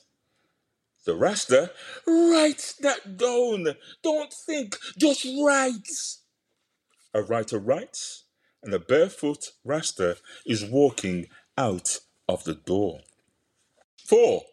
The 1.04 1.14
Rasta 1.14 1.72
writes 2.06 2.74
that 2.74 3.16
down. 3.16 3.74
Don't 4.02 4.32
think, 4.32 4.78
just 4.98 5.26
writes. 5.44 6.22
A 7.12 7.22
writer 7.22 7.58
writes, 7.58 8.24
and 8.62 8.72
a 8.72 8.78
barefoot 8.78 9.50
Rasta 9.64 10.16
is 10.46 10.64
walking 10.64 11.26
out 11.58 11.98
of 12.28 12.44
the 12.44 12.54
door. 12.54 13.00
Four. 14.06 14.44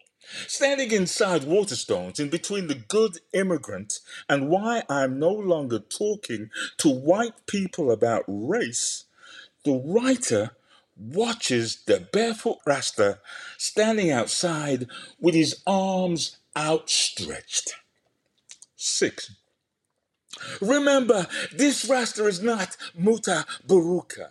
Standing 0.46 0.92
inside 0.92 1.42
Waterstones, 1.42 2.20
in 2.20 2.28
between 2.28 2.68
the 2.68 2.74
good 2.74 3.18
immigrant 3.32 4.00
and 4.28 4.48
why 4.48 4.82
I'm 4.88 5.18
no 5.18 5.30
longer 5.30 5.78
talking 5.78 6.50
to 6.78 6.88
white 6.88 7.46
people 7.46 7.90
about 7.90 8.24
race, 8.26 9.04
the 9.64 9.82
writer 9.84 10.52
watches 10.96 11.82
the 11.86 12.00
barefoot 12.12 12.58
Rasta 12.66 13.20
standing 13.56 14.10
outside 14.10 14.86
with 15.20 15.34
his 15.34 15.62
arms 15.66 16.36
outstretched. 16.56 17.74
Six. 18.76 19.32
Remember, 20.60 21.26
this 21.52 21.84
Rasta 21.84 22.26
is 22.26 22.42
not 22.42 22.76
Muta 22.94 23.46
Baruka. 23.66 24.28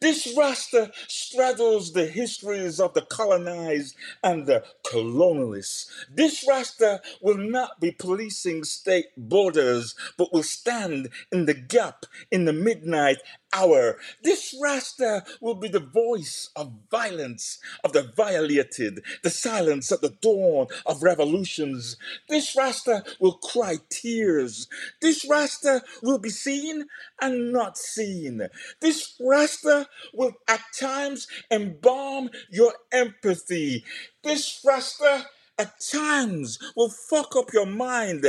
This 0.00 0.32
Rasta 0.36 0.92
straddles 1.08 1.92
the 1.92 2.06
histories 2.06 2.80
of 2.80 2.94
the 2.94 3.02
colonized 3.02 3.96
and 4.22 4.46
the 4.46 4.64
colonialists. 4.84 5.86
This 6.10 6.44
Rasta 6.48 7.00
will 7.20 7.38
not 7.38 7.80
be 7.80 7.90
policing 7.90 8.64
state 8.64 9.06
borders, 9.16 9.94
but 10.16 10.32
will 10.32 10.42
stand 10.42 11.08
in 11.32 11.46
the 11.46 11.54
gap 11.54 12.06
in 12.30 12.44
the 12.44 12.52
midnight 12.52 13.18
hour. 13.54 13.98
This 14.22 14.54
Rasta 14.60 15.24
will 15.40 15.54
be 15.54 15.68
the 15.68 15.80
voice 15.80 16.50
of 16.56 16.72
violence, 16.90 17.58
of 17.84 17.92
the 17.92 18.02
violated, 18.02 19.02
the 19.22 19.30
silence 19.30 19.92
at 19.92 20.00
the 20.00 20.14
dawn 20.20 20.66
of 20.86 21.02
revolutions. 21.02 21.96
This 22.28 22.56
Rasta 22.56 23.04
will 23.20 23.34
cry 23.34 23.76
tears. 23.90 24.68
This 25.00 25.26
Rasta 25.28 25.82
will 26.02 26.18
be 26.18 26.30
seen 26.30 26.86
and 27.20 27.52
not 27.52 27.78
seen. 27.78 28.48
This 28.80 29.14
Rasta 29.20 29.86
will 30.12 30.32
at 30.48 30.60
times 30.78 31.26
embalm 31.50 32.30
your 32.50 32.74
empathy. 32.92 33.84
This 34.22 34.60
Rasta 34.64 35.26
at 35.58 35.80
times 35.80 36.58
will 36.76 36.88
fuck 36.88 37.36
up 37.36 37.52
your 37.52 37.66
mind. 37.66 38.26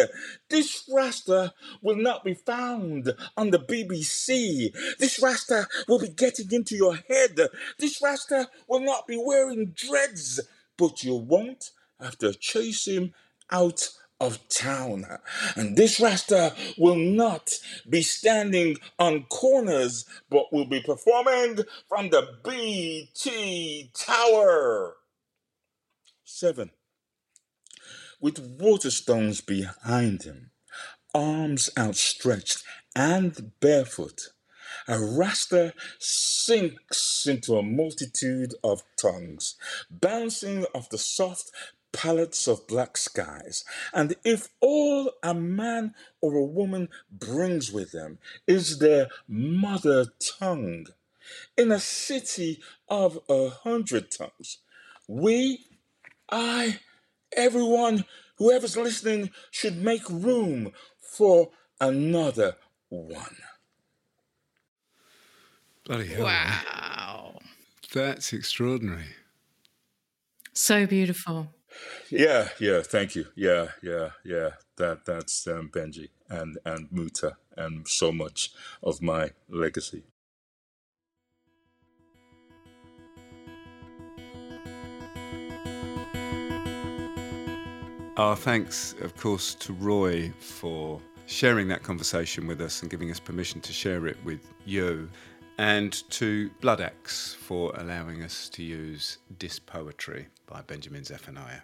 This 0.50 0.88
Rasta 0.94 1.54
will 1.82 1.96
not 1.96 2.24
be 2.24 2.34
found 2.34 3.14
on 3.36 3.50
the 3.50 3.60
BBC. 3.60 4.74
This 5.00 5.22
Rasta 5.22 5.68
will 5.88 6.00
be 6.00 6.10
getting 6.10 6.52
into 6.52 6.76
your 6.76 6.96
head. 6.96 7.40
This 7.80 8.02
Rasta 8.02 8.50
will 8.68 8.82
not 8.82 9.08
be 9.08 9.22
wearing 9.24 9.74
dreads, 9.76 10.40
but 10.78 11.04
you 11.04 11.16
won't 11.16 11.72
have 12.00 12.18
to 12.20 12.34
chase 12.34 12.88
him 12.88 13.14
out 13.52 13.90
of 14.20 14.48
town. 14.48 15.06
And 15.56 15.76
this 15.76 16.00
Rasta 16.00 16.56
will 16.78 16.96
not 16.96 17.52
be 17.90 18.02
standing 18.02 18.78
on 18.98 19.24
corners, 19.24 20.06
but 20.30 20.54
will 20.54 20.66
be 20.66 20.82
performing 20.82 21.60
from 21.88 22.10
the 22.10 22.28
BT 22.44 23.92
Tower. 23.94 24.96
Seven 26.24 26.72
with 28.26 28.58
Waterstones 28.58 29.46
behind 29.46 30.24
him, 30.24 30.50
arms 31.14 31.70
outstretched 31.78 32.64
and 32.96 33.52
barefoot. 33.60 34.30
A 34.88 35.00
Rasta 35.00 35.76
sinks 36.00 37.28
into 37.28 37.56
a 37.56 37.62
multitude 37.62 38.56
of 38.64 38.82
tongues, 39.00 39.58
bouncing 39.92 40.66
off 40.74 40.90
the 40.90 40.98
soft 40.98 41.52
palettes 41.92 42.48
of 42.48 42.66
black 42.66 42.98
skies. 42.98 43.64
And 43.94 44.16
if 44.24 44.48
all 44.60 45.12
a 45.22 45.36
man 45.36 45.94
or 46.20 46.34
a 46.34 46.44
woman 46.44 46.90
brings 47.12 47.72
with 47.72 47.92
them 47.92 48.18
is 48.48 48.80
their 48.80 49.10
mother 49.28 50.08
tongue, 50.40 50.88
in 51.56 51.72
a 51.72 51.80
city 51.80 52.60
of 52.90 53.20
a 53.30 53.50
hundred 53.50 54.10
tongues, 54.10 54.58
we, 55.08 55.68
I, 56.32 56.80
Everyone, 57.36 58.06
whoever's 58.38 58.78
listening, 58.78 59.32
should 59.52 59.78
make 59.78 60.10
room 60.10 60.72
for 61.00 61.50
another 61.80 62.56
one. 62.90 63.38
Bloody 65.86 66.08
hell. 66.08 66.26
Wow. 66.26 67.40
That's 67.94 68.34
extraordinary. 68.34 69.16
So 70.54 70.86
beautiful. 70.86 71.54
Yeah, 72.10 72.50
yeah, 72.60 72.82
thank 72.82 73.16
you. 73.16 73.28
Yeah, 73.36 73.68
yeah, 73.84 74.12
yeah. 74.24 74.52
That 74.78 75.06
that's 75.06 75.48
um, 75.48 75.70
Benji 75.70 76.10
and 76.30 76.58
and 76.66 76.88
Muta 76.92 77.38
and 77.58 77.88
so 77.88 78.12
much 78.12 78.52
of 78.82 79.02
my 79.02 79.32
legacy. 79.50 80.04
Our 88.18 88.38
thanks, 88.38 88.96
of 89.02 89.18
course, 89.18 89.54
to 89.56 89.74
Roy 89.74 90.32
for 90.40 91.02
sharing 91.26 91.68
that 91.68 91.84
conversation 91.84 92.48
with 92.48 92.62
us 92.62 92.82
and 92.82 92.90
giving 92.90 93.12
us 93.12 93.20
permission 93.20 93.60
to 93.60 93.74
share 93.74 94.08
it 94.08 94.16
with 94.24 94.40
you, 94.66 95.10
and 95.58 95.92
to 96.12 96.50
Bloodaxe 96.62 97.36
for 97.36 97.74
allowing 97.76 98.24
us 98.24 98.48
to 98.50 98.64
use 98.64 99.18
Dis 99.38 99.60
Poetry 99.60 100.28
by 100.48 100.62
Benjamin 100.62 101.04
Zephaniah. 101.04 101.62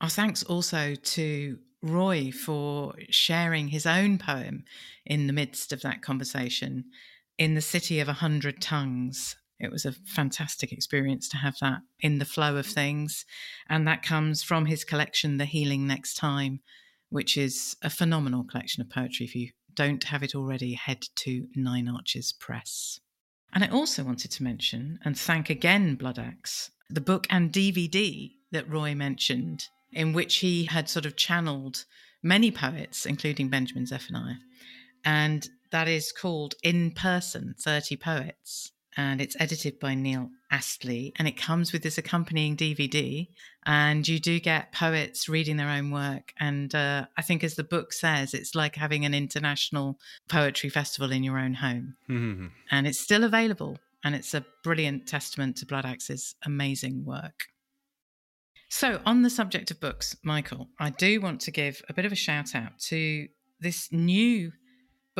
Our 0.00 0.08
thanks 0.08 0.42
also 0.42 0.94
to 0.94 1.58
Roy 1.82 2.30
for 2.30 2.94
sharing 3.10 3.68
his 3.68 3.84
own 3.84 4.16
poem 4.16 4.64
in 5.04 5.26
the 5.26 5.34
midst 5.34 5.74
of 5.74 5.82
that 5.82 6.00
conversation 6.00 6.86
in 7.36 7.54
the 7.54 7.60
city 7.60 8.00
of 8.00 8.08
a 8.08 8.14
hundred 8.14 8.62
tongues 8.62 9.36
it 9.60 9.70
was 9.70 9.84
a 9.84 9.92
fantastic 9.92 10.72
experience 10.72 11.28
to 11.28 11.36
have 11.36 11.58
that 11.60 11.82
in 12.00 12.18
the 12.18 12.24
flow 12.24 12.56
of 12.56 12.66
things. 12.66 13.26
And 13.68 13.86
that 13.86 14.02
comes 14.02 14.42
from 14.42 14.66
his 14.66 14.84
collection, 14.84 15.36
The 15.36 15.44
Healing 15.44 15.86
Next 15.86 16.14
Time, 16.14 16.60
which 17.10 17.36
is 17.36 17.76
a 17.82 17.90
phenomenal 17.90 18.42
collection 18.42 18.80
of 18.80 18.88
poetry. 18.88 19.26
If 19.26 19.36
you 19.36 19.50
don't 19.74 20.02
have 20.04 20.22
it 20.22 20.34
already, 20.34 20.74
head 20.74 21.04
to 21.16 21.46
Nine 21.54 21.88
Arches 21.88 22.32
Press. 22.32 23.00
And 23.52 23.62
I 23.62 23.68
also 23.68 24.02
wanted 24.02 24.30
to 24.32 24.42
mention 24.42 24.98
and 25.04 25.18
thank 25.18 25.50
again 25.50 25.96
Bloodaxe, 25.96 26.70
the 26.88 27.00
book 27.00 27.26
and 27.28 27.52
DVD 27.52 28.32
that 28.52 28.68
Roy 28.68 28.94
mentioned, 28.94 29.68
in 29.92 30.12
which 30.12 30.36
he 30.36 30.64
had 30.64 30.88
sort 30.88 31.04
of 31.04 31.16
channeled 31.16 31.84
many 32.22 32.50
poets, 32.50 33.04
including 33.04 33.48
Benjamin 33.48 33.86
Zephaniah. 33.86 34.36
And 35.04 35.48
that 35.70 35.88
is 35.88 36.12
called 36.12 36.54
In 36.62 36.92
Person 36.92 37.54
30 37.58 37.96
Poets 37.96 38.72
and 38.96 39.20
it's 39.20 39.36
edited 39.38 39.78
by 39.78 39.94
Neil 39.94 40.30
Astley 40.50 41.12
and 41.16 41.28
it 41.28 41.36
comes 41.36 41.72
with 41.72 41.82
this 41.82 41.98
accompanying 41.98 42.56
DVD 42.56 43.28
and 43.66 44.06
you 44.08 44.18
do 44.18 44.40
get 44.40 44.72
poets 44.72 45.28
reading 45.28 45.56
their 45.56 45.68
own 45.68 45.90
work 45.90 46.32
and 46.38 46.74
uh, 46.74 47.06
I 47.16 47.22
think 47.22 47.44
as 47.44 47.54
the 47.54 47.64
book 47.64 47.92
says 47.92 48.34
it's 48.34 48.54
like 48.54 48.74
having 48.74 49.04
an 49.04 49.14
international 49.14 49.98
poetry 50.28 50.70
festival 50.70 51.12
in 51.12 51.22
your 51.22 51.38
own 51.38 51.54
home 51.54 51.94
Mm-hmm. 52.08 52.46
and 52.70 52.86
it's 52.86 52.98
still 52.98 53.24
available 53.24 53.78
and 54.02 54.14
it's 54.14 54.34
a 54.34 54.44
brilliant 54.64 55.06
testament 55.06 55.56
to 55.58 55.66
Bloodaxe's 55.66 56.34
amazing 56.44 57.04
work. 57.04 57.46
So, 58.72 59.00
on 59.04 59.22
the 59.22 59.30
subject 59.30 59.70
of 59.72 59.80
books, 59.80 60.16
Michael, 60.22 60.68
I 60.78 60.90
do 60.90 61.20
want 61.20 61.40
to 61.42 61.50
give 61.50 61.82
a 61.88 61.92
bit 61.92 62.04
of 62.04 62.12
a 62.12 62.16
shout 62.16 62.54
out 62.54 62.78
to 62.88 63.26
this 63.58 63.88
new 63.92 64.52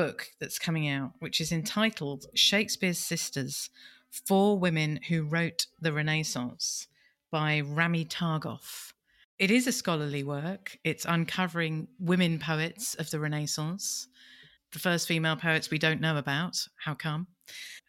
book 0.01 0.29
that's 0.41 0.59
coming 0.59 0.89
out, 0.89 1.13
which 1.19 1.43
is 1.43 1.53
entitled 1.53 2.25
Shakespeare's 2.33 2.99
Sisters 2.99 3.69
Four 4.11 4.59
Women 4.59 4.99
Who 5.09 5.25
Wrote 5.25 5.67
the 5.79 5.93
Renaissance 5.93 6.89
by 7.31 7.61
Ramie 7.61 8.07
Targoff. 8.07 8.95
It 9.39 9.51
is 9.51 9.67
a 9.67 9.73
scholarly 9.73 10.25
work. 10.25 10.79
It's 10.85 11.05
uncovering 11.05 11.87
women 11.99 12.39
poets 12.39 12.95
of 12.95 13.11
the 13.11 13.21
Renaissance, 13.21 14.09
the 14.73 14.79
first 14.79 15.07
female 15.07 15.37
poets 15.37 15.71
we 15.71 15.77
don't 15.77 16.01
know 16.01 16.17
about. 16.17 16.57
How 16.83 16.95
come? 16.95 17.27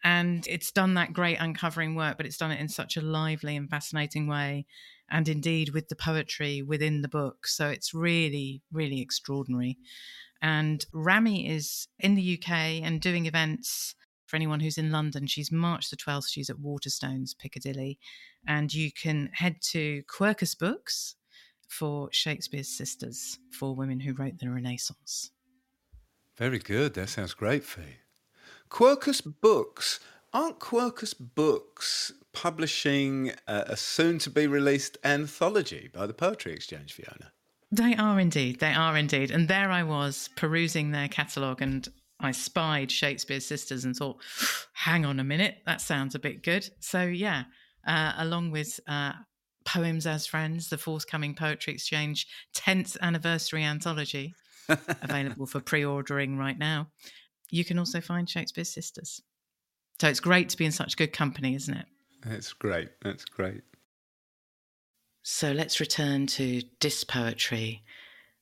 And 0.04 0.46
it's 0.46 0.70
done 0.70 0.92
that 0.94 1.14
great 1.14 1.38
uncovering 1.40 1.94
work, 1.94 2.18
but 2.18 2.26
it's 2.26 2.36
done 2.36 2.50
it 2.50 2.60
in 2.60 2.68
such 2.68 2.98
a 2.98 3.00
lively 3.00 3.56
and 3.56 3.70
fascinating 3.70 4.26
way. 4.26 4.66
And 5.10 5.28
indeed, 5.28 5.70
with 5.70 5.88
the 5.88 5.96
poetry 5.96 6.60
within 6.60 7.00
the 7.00 7.08
book. 7.08 7.46
So 7.46 7.70
it's 7.70 7.94
really, 7.94 8.60
really 8.70 9.00
extraordinary. 9.00 9.78
And 10.42 10.84
Ramie 10.92 11.48
is 11.48 11.86
in 12.00 12.16
the 12.16 12.38
UK 12.38 12.50
and 12.82 13.00
doing 13.00 13.26
events 13.26 13.94
for 14.26 14.36
anyone 14.36 14.60
who's 14.60 14.76
in 14.76 14.90
London. 14.90 15.26
She's 15.26 15.52
March 15.52 15.88
the 15.88 15.96
12th. 15.96 16.28
She's 16.28 16.50
at 16.50 16.56
Waterstones, 16.56 17.38
Piccadilly. 17.38 17.98
And 18.46 18.74
you 18.74 18.90
can 18.90 19.30
head 19.32 19.62
to 19.70 20.02
Quercus 20.08 20.58
Books 20.58 21.14
for 21.68 22.08
Shakespeare's 22.12 22.68
Sisters, 22.68 23.38
for 23.50 23.74
women 23.74 24.00
who 24.00 24.12
wrote 24.12 24.38
the 24.38 24.50
Renaissance. 24.50 25.30
Very 26.36 26.58
good. 26.58 26.94
That 26.94 27.08
sounds 27.08 27.34
great, 27.34 27.64
Fee. 27.64 27.98
Quercus 28.68 29.20
Books. 29.20 30.00
Aren't 30.32 30.58
Quercus 30.58 31.14
Books 31.14 32.12
publishing 32.32 33.32
a 33.46 33.76
soon 33.76 34.18
to 34.20 34.30
be 34.30 34.46
released 34.46 34.96
anthology 35.04 35.90
by 35.92 36.06
the 36.06 36.14
Poetry 36.14 36.52
Exchange, 36.52 36.94
Fiona? 36.94 37.32
They 37.72 37.96
are 37.96 38.20
indeed. 38.20 38.60
They 38.60 38.74
are 38.74 38.96
indeed. 38.96 39.30
And 39.30 39.48
there 39.48 39.70
I 39.70 39.82
was 39.82 40.28
perusing 40.36 40.90
their 40.90 41.08
catalogue 41.08 41.62
and 41.62 41.88
I 42.20 42.30
spied 42.30 42.92
Shakespeare's 42.92 43.46
Sisters 43.46 43.84
and 43.84 43.96
thought, 43.96 44.18
hang 44.74 45.04
on 45.04 45.18
a 45.18 45.24
minute, 45.24 45.56
that 45.66 45.80
sounds 45.80 46.14
a 46.14 46.20
bit 46.20 46.42
good. 46.42 46.68
So, 46.80 47.02
yeah, 47.02 47.44
uh, 47.86 48.12
along 48.18 48.52
with 48.52 48.78
uh, 48.86 49.12
Poems 49.64 50.06
as 50.06 50.26
Friends, 50.26 50.68
the 50.68 50.78
forthcoming 50.78 51.34
Poetry 51.34 51.72
Exchange 51.72 52.26
10th 52.54 53.00
anniversary 53.00 53.64
anthology, 53.64 54.34
available 54.68 55.46
for 55.46 55.60
pre 55.60 55.84
ordering 55.84 56.36
right 56.36 56.58
now. 56.58 56.88
You 57.50 57.64
can 57.64 57.78
also 57.78 58.00
find 58.00 58.28
Shakespeare's 58.28 58.72
Sisters. 58.72 59.20
So 60.00 60.08
it's 60.08 60.20
great 60.20 60.48
to 60.50 60.56
be 60.56 60.64
in 60.64 60.72
such 60.72 60.96
good 60.96 61.12
company, 61.12 61.54
isn't 61.54 61.74
it? 61.74 61.86
That's 62.24 62.52
great. 62.52 62.90
That's 63.02 63.24
great. 63.24 63.62
So 65.24 65.52
let's 65.52 65.78
return 65.78 66.26
to 66.28 66.62
Dis 66.80 67.04
Poetry 67.04 67.84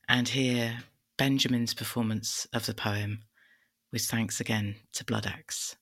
and 0.09 0.27
hear 0.27 0.79
Benjamin's 1.19 1.75
performance 1.75 2.47
of 2.55 2.64
the 2.64 2.73
poem, 2.73 3.21
with 3.93 4.03
thanks 4.03 4.40
again 4.40 4.77
to 4.95 5.05
Bloodaxe. 5.05 5.77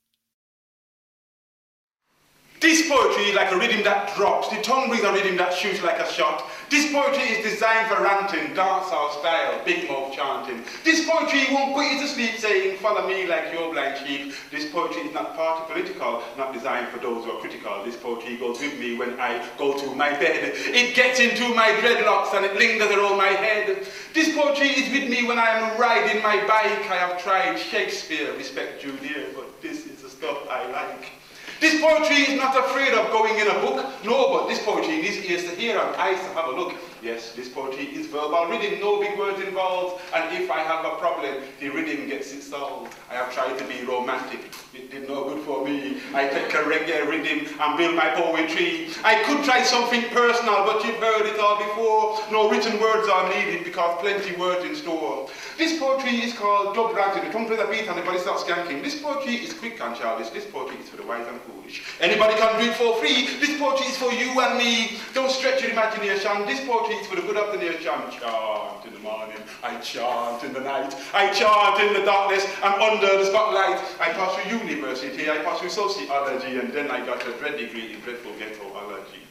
This 2.60 2.88
poetry 2.88 3.26
is 3.26 3.36
like 3.36 3.52
a 3.52 3.56
rhythm 3.56 3.84
that 3.84 4.12
drops. 4.16 4.48
The 4.48 4.60
tongue 4.60 4.88
brings 4.88 5.04
a 5.04 5.12
rhythm 5.12 5.36
that 5.36 5.54
shoots 5.54 5.80
like 5.84 6.00
a 6.00 6.12
shot. 6.12 6.50
This 6.70 6.92
poetry 6.92 7.22
is 7.22 7.52
designed 7.52 7.88
for 7.88 8.02
ranting, 8.02 8.54
dancehall 8.54 9.18
style, 9.20 9.64
big 9.64 9.88
mouth 9.88 10.12
chanting. 10.12 10.62
This 10.84 11.08
poetry 11.08 11.46
won't 11.50 11.74
put 11.74 11.90
you 11.90 11.98
to 12.00 12.06
sleep 12.06 12.36
saying, 12.36 12.76
follow 12.78 13.08
me 13.08 13.26
like 13.26 13.52
your 13.54 13.72
blind 13.72 13.96
sheep. 14.06 14.34
This 14.50 14.70
poetry 14.70 15.02
is 15.02 15.14
not 15.14 15.34
party 15.34 15.72
political, 15.72 16.22
not 16.36 16.52
designed 16.52 16.88
for 16.88 16.98
those 16.98 17.24
who 17.24 17.30
are 17.30 17.40
critical. 17.40 17.82
This 17.84 17.96
poetry 17.96 18.36
goes 18.36 18.60
with 18.60 18.78
me 18.78 18.98
when 18.98 19.18
I 19.18 19.42
go 19.56 19.78
to 19.78 19.94
my 19.94 20.10
bed. 20.10 20.52
It 20.54 20.94
gets 20.94 21.20
into 21.20 21.54
my 21.54 21.68
dreadlocks 21.80 22.34
and 22.34 22.44
it 22.44 22.54
lingers 22.56 22.90
around 22.90 23.16
my 23.16 23.28
head. 23.28 23.86
This 24.12 24.36
poetry 24.36 24.68
is 24.68 24.92
with 24.92 25.08
me 25.08 25.26
when 25.26 25.38
I 25.38 25.48
am 25.48 25.80
riding 25.80 26.22
my 26.22 26.36
bike. 26.46 26.90
I 26.90 26.96
have 26.96 27.22
tried 27.22 27.58
Shakespeare, 27.58 28.34
respect 28.36 28.82
Julia, 28.82 29.28
but 29.34 29.62
this 29.62 29.86
is 29.86 30.02
the 30.02 30.10
stuff 30.10 30.46
I 30.50 30.70
like. 30.70 31.17
This 31.60 31.80
poetry 31.80 32.16
is 32.18 32.36
not 32.36 32.56
afraid 32.56 32.94
of 32.94 33.10
going 33.10 33.36
in 33.36 33.48
a 33.48 33.54
book. 33.54 33.84
No, 34.04 34.32
but 34.32 34.48
this 34.48 34.62
poetry 34.64 35.02
needs 35.02 35.18
ears 35.24 35.42
to 35.42 35.56
hear 35.56 35.76
and 35.76 35.96
eyes 35.96 36.20
to 36.20 36.32
have 36.34 36.46
a 36.46 36.52
look. 36.52 36.74
Yes, 37.02 37.32
this 37.32 37.48
poetry 37.48 37.86
is 37.86 38.06
verbal 38.06 38.46
reading, 38.46 38.78
no 38.78 39.00
big 39.00 39.18
words 39.18 39.40
involved. 39.40 40.00
And 40.14 40.40
if 40.40 40.50
I 40.52 40.60
have 40.60 40.84
a 40.84 40.96
problem, 40.98 41.34
the 41.58 41.68
rhythm 41.70 42.06
gets 42.08 42.32
it 42.32 42.42
solved. 42.42 42.94
I 43.10 43.14
have 43.14 43.34
tried 43.34 43.58
to 43.58 43.64
be 43.64 43.84
romantic. 43.84 44.40
It 44.78 44.92
did 44.92 45.08
no 45.08 45.24
good 45.24 45.44
for 45.44 45.64
me. 45.64 45.98
I 46.14 46.28
take 46.28 46.54
a 46.54 46.62
reggae 46.62 47.02
rhythm 47.10 47.52
and 47.58 47.76
build 47.76 47.96
my 47.96 48.10
poetry. 48.14 48.94
I 49.02 49.24
could 49.24 49.44
try 49.44 49.64
something 49.64 50.02
personal, 50.10 50.64
but 50.64 50.84
you've 50.84 51.02
heard 51.02 51.26
it 51.26 51.40
all 51.40 51.58
before. 51.58 52.22
No 52.30 52.48
written 52.48 52.80
words 52.80 53.08
are 53.08 53.28
needed 53.28 53.64
because 53.64 53.98
plenty 54.00 54.36
words 54.36 54.64
in 54.64 54.76
store. 54.76 55.28
This 55.58 55.80
poetry 55.80 56.22
is 56.22 56.32
called 56.32 56.76
dub 56.76 56.94
ranting. 56.94 57.24
The 57.26 57.34
plays 57.34 57.58
a 57.58 57.66
beat 57.66 57.88
and 57.88 57.98
the 57.98 58.02
body 58.02 58.20
starts 58.20 58.44
skanking. 58.44 58.80
This 58.84 59.02
poetry 59.02 59.34
is 59.34 59.52
quick 59.52 59.80
and 59.80 59.96
childish. 59.96 60.30
This 60.30 60.46
poetry 60.46 60.78
is 60.78 60.88
for 60.88 60.96
the 60.96 61.02
wise 61.02 61.26
and 61.26 61.40
foolish. 61.40 61.82
Anybody 62.00 62.34
can 62.38 62.62
do 62.62 62.70
it 62.70 62.76
for 62.76 62.94
free. 63.02 63.26
This 63.40 63.58
poetry 63.58 63.86
is 63.86 63.98
for 63.98 64.12
you 64.12 64.38
and 64.40 64.56
me. 64.56 64.98
Don't 65.12 65.30
stretch 65.30 65.60
your 65.60 65.72
imagination. 65.72 66.46
This 66.46 66.64
poetry 66.64 66.94
is 66.94 67.06
for 67.08 67.16
the 67.16 67.22
good 67.22 67.36
of 67.36 67.50
the 67.50 67.58
nation. 67.58 67.82
Chant 67.82 68.86
in 68.86 68.94
the 68.94 69.00
morning. 69.00 69.42
I 69.64 69.76
chant 69.80 70.44
in 70.44 70.52
the 70.52 70.60
night. 70.60 70.94
I 71.12 71.32
chant 71.32 71.80
in 71.82 71.98
the 71.98 72.06
darkness 72.06 72.46
and 72.62 72.74
under 72.80 73.18
the 73.18 73.26
spotlight. 73.26 73.82
I 73.98 74.12
pass 74.14 74.36
through 74.36 74.67
university. 74.68 75.30
I 75.30 75.38
through 75.58 75.70
sociology 75.70 76.58
and 76.58 76.72
then 76.72 76.90
I 76.90 77.04
got 77.04 77.26
a 77.26 77.32
dread 77.38 77.58
degree 77.58 77.94
in 77.94 78.00
dreadful 78.00 78.32
ghettology. 78.32 79.24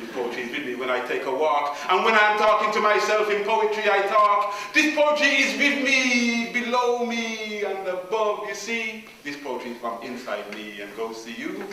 This 0.00 0.10
poetry 0.12 0.42
is 0.42 0.50
with 0.50 0.66
me 0.66 0.74
when 0.74 0.90
I 0.90 1.04
take 1.06 1.24
a 1.26 1.34
walk. 1.34 1.76
And 1.88 2.04
when 2.04 2.14
I'm 2.14 2.38
talking 2.38 2.72
to 2.72 2.80
myself 2.80 3.30
in 3.30 3.44
poetry, 3.44 3.84
I 3.90 4.02
talk. 4.08 4.54
This 4.74 4.94
poetry 4.94 5.28
is 5.28 5.58
with 5.58 5.84
me, 5.84 6.52
below 6.52 7.06
me, 7.06 7.64
and 7.64 7.86
above. 7.88 8.46
You 8.48 8.54
see, 8.54 9.06
this 9.24 9.36
poetry 9.36 9.72
is 9.72 9.78
from 9.78 10.02
inside 10.02 10.52
me 10.54 10.80
and 10.80 10.94
goes 10.96 11.24
to 11.24 11.32
you 11.32 11.64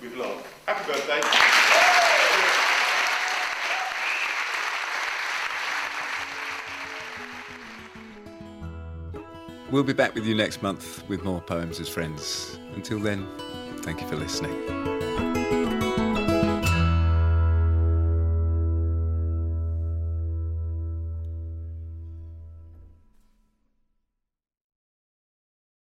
with 0.00 0.14
love. 0.16 0.46
Happy 0.66 0.92
birthday. 0.92 2.53
We'll 9.74 9.82
be 9.82 9.92
back 9.92 10.14
with 10.14 10.24
you 10.24 10.36
next 10.36 10.62
month 10.62 11.02
with 11.08 11.24
more 11.24 11.40
Poems 11.40 11.80
as 11.80 11.88
Friends. 11.88 12.60
Until 12.76 13.00
then, 13.00 13.26
thank 13.78 14.00
you 14.00 14.06
for 14.06 14.14
listening. 14.14 14.93